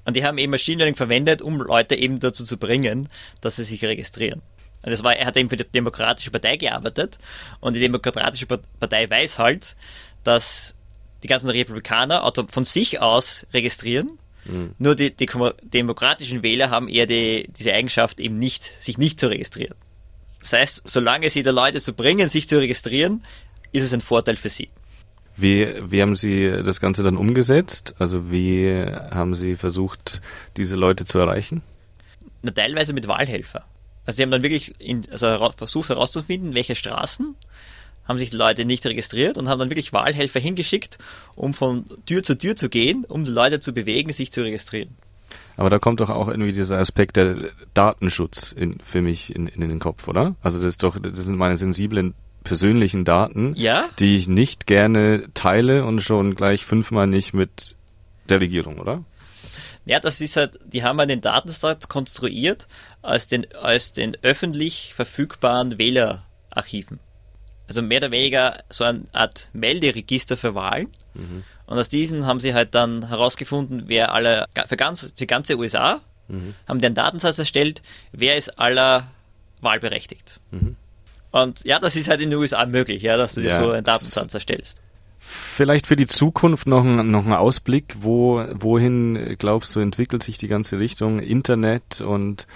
Und 0.04 0.16
die 0.16 0.24
haben 0.24 0.38
eben 0.38 0.50
Machine 0.50 0.78
Learning 0.78 0.96
verwendet, 0.96 1.42
um 1.42 1.60
Leute 1.60 1.94
eben 1.94 2.20
dazu 2.20 2.44
zu 2.44 2.58
bringen, 2.58 3.08
dass 3.40 3.56
sie 3.56 3.64
sich 3.64 3.84
registrieren. 3.84 4.42
Und 4.82 4.90
das 4.90 5.02
war, 5.02 5.16
er 5.16 5.26
hat 5.26 5.36
eben 5.36 5.48
für 5.48 5.56
die 5.56 5.64
Demokratische 5.64 6.30
Partei 6.30 6.56
gearbeitet 6.56 7.18
und 7.60 7.74
die 7.74 7.80
Demokratische 7.80 8.46
Partei 8.46 9.08
weiß 9.08 9.38
halt, 9.38 9.76
dass 10.24 10.74
die 11.22 11.28
ganzen 11.28 11.48
Republikaner 11.48 12.30
von 12.50 12.64
sich 12.64 13.00
aus 13.00 13.46
registrieren. 13.54 14.18
Mhm. 14.44 14.74
Nur 14.78 14.94
die, 14.94 15.10
die, 15.10 15.26
demokratischen 15.62 16.42
Wähler 16.42 16.68
haben 16.68 16.88
eher 16.88 17.06
die, 17.06 17.48
diese 17.58 17.72
Eigenschaft, 17.72 18.20
eben 18.20 18.38
nicht, 18.38 18.72
sich 18.78 18.98
nicht 18.98 19.18
zu 19.18 19.28
registrieren. 19.28 19.74
Das 20.40 20.52
heißt, 20.52 20.82
solange 20.84 21.30
sie 21.30 21.42
die 21.42 21.48
Leute 21.48 21.80
zu 21.80 21.94
bringen, 21.94 22.28
sich 22.28 22.46
zu 22.46 22.58
registrieren, 22.58 23.24
ist 23.72 23.84
es 23.84 23.94
ein 23.94 24.02
Vorteil 24.02 24.36
für 24.36 24.50
sie. 24.50 24.68
Wie, 25.36 25.74
wie 25.90 26.00
haben 26.00 26.14
Sie 26.14 26.48
das 26.64 26.80
Ganze 26.80 27.02
dann 27.02 27.16
umgesetzt? 27.16 27.96
Also 27.98 28.30
wie 28.30 28.84
haben 29.10 29.34
Sie 29.34 29.56
versucht, 29.56 30.20
diese 30.56 30.76
Leute 30.76 31.04
zu 31.04 31.18
erreichen? 31.18 31.62
Na, 32.42 32.52
teilweise 32.52 32.92
mit 32.92 33.08
Wahlhelfer. 33.08 33.64
Also 34.06 34.16
sie 34.16 34.22
haben 34.22 34.30
dann 34.30 34.42
wirklich 34.42 34.74
in, 34.78 35.02
also 35.10 35.50
versucht 35.56 35.88
herauszufinden, 35.88 36.54
welche 36.54 36.76
Straßen 36.76 37.34
haben 38.06 38.18
sich 38.18 38.30
die 38.30 38.36
Leute 38.36 38.64
nicht 38.66 38.84
registriert 38.84 39.38
und 39.38 39.48
haben 39.48 39.58
dann 39.58 39.70
wirklich 39.70 39.92
Wahlhelfer 39.92 40.40
hingeschickt, 40.40 40.98
um 41.36 41.54
von 41.54 41.86
Tür 42.04 42.22
zu 42.22 42.36
Tür 42.36 42.54
zu 42.54 42.68
gehen, 42.68 43.04
um 43.08 43.24
die 43.24 43.30
Leute 43.30 43.60
zu 43.60 43.72
bewegen, 43.72 44.12
sich 44.12 44.30
zu 44.30 44.42
registrieren. 44.42 44.90
Aber 45.56 45.70
da 45.70 45.78
kommt 45.78 46.00
doch 46.00 46.10
auch 46.10 46.28
irgendwie 46.28 46.52
dieser 46.52 46.78
Aspekt 46.78 47.16
der 47.16 47.36
Datenschutz 47.72 48.52
in, 48.52 48.78
für 48.80 49.00
mich 49.00 49.34
in, 49.34 49.46
in 49.46 49.60
den 49.62 49.78
Kopf, 49.78 50.06
oder? 50.06 50.34
Also 50.42 50.58
das 50.58 50.66
ist 50.66 50.82
doch, 50.82 50.98
das 50.98 51.18
sind 51.18 51.36
meine 51.36 51.56
sensiblen 51.56 52.14
persönlichen 52.44 53.04
Daten, 53.04 53.54
ja? 53.56 53.88
die 53.98 54.16
ich 54.16 54.28
nicht 54.28 54.66
gerne 54.66 55.28
teile 55.34 55.84
und 55.84 56.00
schon 56.00 56.34
gleich 56.34 56.64
fünfmal 56.64 57.06
nicht 57.06 57.34
mit 57.34 57.76
der 58.28 58.40
Regierung, 58.40 58.78
oder? 58.78 59.02
Ja, 59.86 60.00
das 60.00 60.20
ist 60.20 60.36
halt, 60.36 60.58
die 60.64 60.82
haben 60.82 61.00
einen 61.00 61.20
Datensatz 61.20 61.88
konstruiert 61.88 62.66
als 63.02 63.26
den, 63.26 63.52
als 63.54 63.92
den 63.92 64.16
öffentlich 64.22 64.94
verfügbaren 64.94 65.78
Wählerarchiven. 65.78 67.00
Also 67.66 67.82
mehr 67.82 67.98
oder 67.98 68.10
weniger 68.10 68.62
so 68.68 68.84
eine 68.84 69.02
Art 69.12 69.48
Melderegister 69.52 70.36
für 70.36 70.54
Wahlen. 70.54 70.88
Mhm. 71.14 71.44
Und 71.66 71.78
aus 71.78 71.88
diesen 71.88 72.26
haben 72.26 72.40
sie 72.40 72.54
halt 72.54 72.74
dann 72.74 73.08
herausgefunden, 73.08 73.84
wer 73.86 74.12
alle, 74.12 74.46
für 74.66 74.76
ganz, 74.76 75.14
die 75.14 75.26
ganze 75.26 75.56
USA, 75.56 76.00
mhm. 76.28 76.54
haben 76.68 76.82
einen 76.82 76.94
Datensatz 76.94 77.38
erstellt, 77.38 77.82
wer 78.12 78.36
ist 78.36 78.58
aller 78.58 79.10
wahlberechtigt. 79.60 80.40
Mhm. 80.50 80.76
Und 81.34 81.64
ja, 81.64 81.80
das 81.80 81.96
ist 81.96 82.06
halt 82.06 82.20
in 82.20 82.30
den 82.30 82.38
USA 82.38 82.64
möglich, 82.64 83.02
ja, 83.02 83.16
dass 83.16 83.34
du 83.34 83.40
dir 83.40 83.50
so 83.50 83.72
einen 83.72 83.82
Datensatz 83.82 84.32
erstellst. 84.34 84.78
Vielleicht 85.18 85.84
für 85.84 85.96
die 85.96 86.06
Zukunft 86.06 86.68
noch 86.68 86.84
ein, 86.84 87.10
noch 87.10 87.26
ein 87.26 87.32
Ausblick, 87.32 87.96
wo, 87.98 88.44
wohin 88.52 89.34
glaubst 89.36 89.74
du, 89.74 89.80
entwickelt 89.80 90.22
sich 90.22 90.38
die 90.38 90.46
ganze 90.46 90.78
Richtung 90.78 91.18
Internet 91.18 92.00
und 92.00 92.46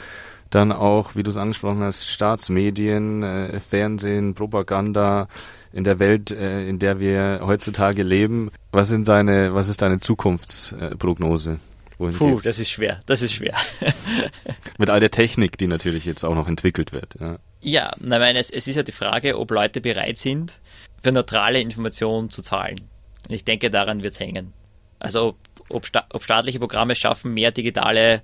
dann 0.50 0.70
auch, 0.70 1.16
wie 1.16 1.24
du 1.24 1.30
es 1.30 1.36
angesprochen 1.36 1.82
hast, 1.82 2.06
Staatsmedien, 2.06 3.24
äh, 3.24 3.58
Fernsehen, 3.58 4.34
Propaganda 4.34 5.26
in 5.72 5.82
der 5.82 5.98
Welt, 5.98 6.30
äh, 6.30 6.68
in 6.68 6.78
der 6.78 7.00
wir 7.00 7.40
heutzutage 7.42 8.04
leben. 8.04 8.52
Was 8.70 8.86
sind 8.86 9.08
deine, 9.08 9.54
was 9.54 9.68
ist 9.68 9.82
deine 9.82 9.98
Zukunftsprognose? 9.98 11.58
Wohin 11.98 12.14
Puh, 12.14 12.40
das 12.40 12.60
ist 12.60 12.70
schwer, 12.70 13.02
das 13.06 13.22
ist 13.22 13.32
schwer. 13.32 13.56
Mit 14.78 14.88
all 14.88 15.00
der 15.00 15.10
Technik, 15.10 15.58
die 15.58 15.66
natürlich 15.66 16.04
jetzt 16.04 16.24
auch 16.24 16.36
noch 16.36 16.46
entwickelt 16.46 16.92
wird. 16.92 17.16
Ja, 17.20 17.38
ja 17.60 17.92
nein, 17.98 18.20
meine, 18.20 18.38
es, 18.38 18.50
es 18.50 18.68
ist 18.68 18.76
ja 18.76 18.84
die 18.84 18.92
Frage, 18.92 19.36
ob 19.38 19.50
Leute 19.50 19.80
bereit 19.80 20.16
sind, 20.16 20.60
für 21.02 21.10
neutrale 21.10 21.60
Informationen 21.60 22.30
zu 22.30 22.42
zahlen. 22.42 22.80
Und 23.28 23.34
ich 23.34 23.44
denke, 23.44 23.70
daran 23.70 24.02
wird 24.02 24.12
es 24.12 24.20
hängen. 24.20 24.52
Also 25.00 25.36
ob, 25.68 25.86
sta 25.86 26.06
ob 26.12 26.22
staatliche 26.22 26.60
Programme 26.60 26.94
schaffen, 26.94 27.34
mehr 27.34 27.50
digitale 27.50 28.22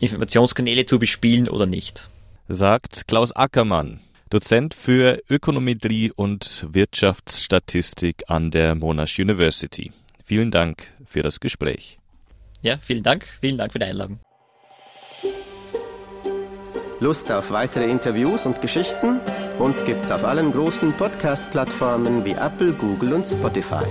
Informationskanäle 0.00 0.84
zu 0.84 0.98
bespielen 0.98 1.48
oder 1.48 1.66
nicht. 1.66 2.08
Sagt 2.48 3.08
Klaus 3.08 3.32
Ackermann, 3.34 4.00
Dozent 4.30 4.74
für 4.74 5.22
Ökonometrie 5.28 6.12
und 6.14 6.66
Wirtschaftsstatistik 6.70 8.24
an 8.28 8.50
der 8.50 8.74
Monash 8.74 9.18
University. 9.18 9.92
Vielen 10.22 10.50
Dank 10.50 10.92
für 11.06 11.22
das 11.22 11.40
Gespräch. 11.40 11.97
Ja, 12.62 12.78
vielen 12.78 13.02
Dank. 13.02 13.26
Vielen 13.40 13.58
Dank 13.58 13.72
für 13.72 13.78
die 13.78 13.86
Einladung. 13.86 14.20
Lust 17.00 17.30
auf 17.30 17.52
weitere 17.52 17.88
Interviews 17.88 18.44
und 18.44 18.60
Geschichten? 18.60 19.20
Uns 19.58 19.84
gibt's 19.84 20.10
auf 20.10 20.24
allen 20.24 20.52
großen 20.52 20.92
Podcast-Plattformen 20.94 22.24
wie 22.24 22.32
Apple, 22.32 22.72
Google 22.72 23.12
und 23.12 23.26
Spotify. 23.26 23.84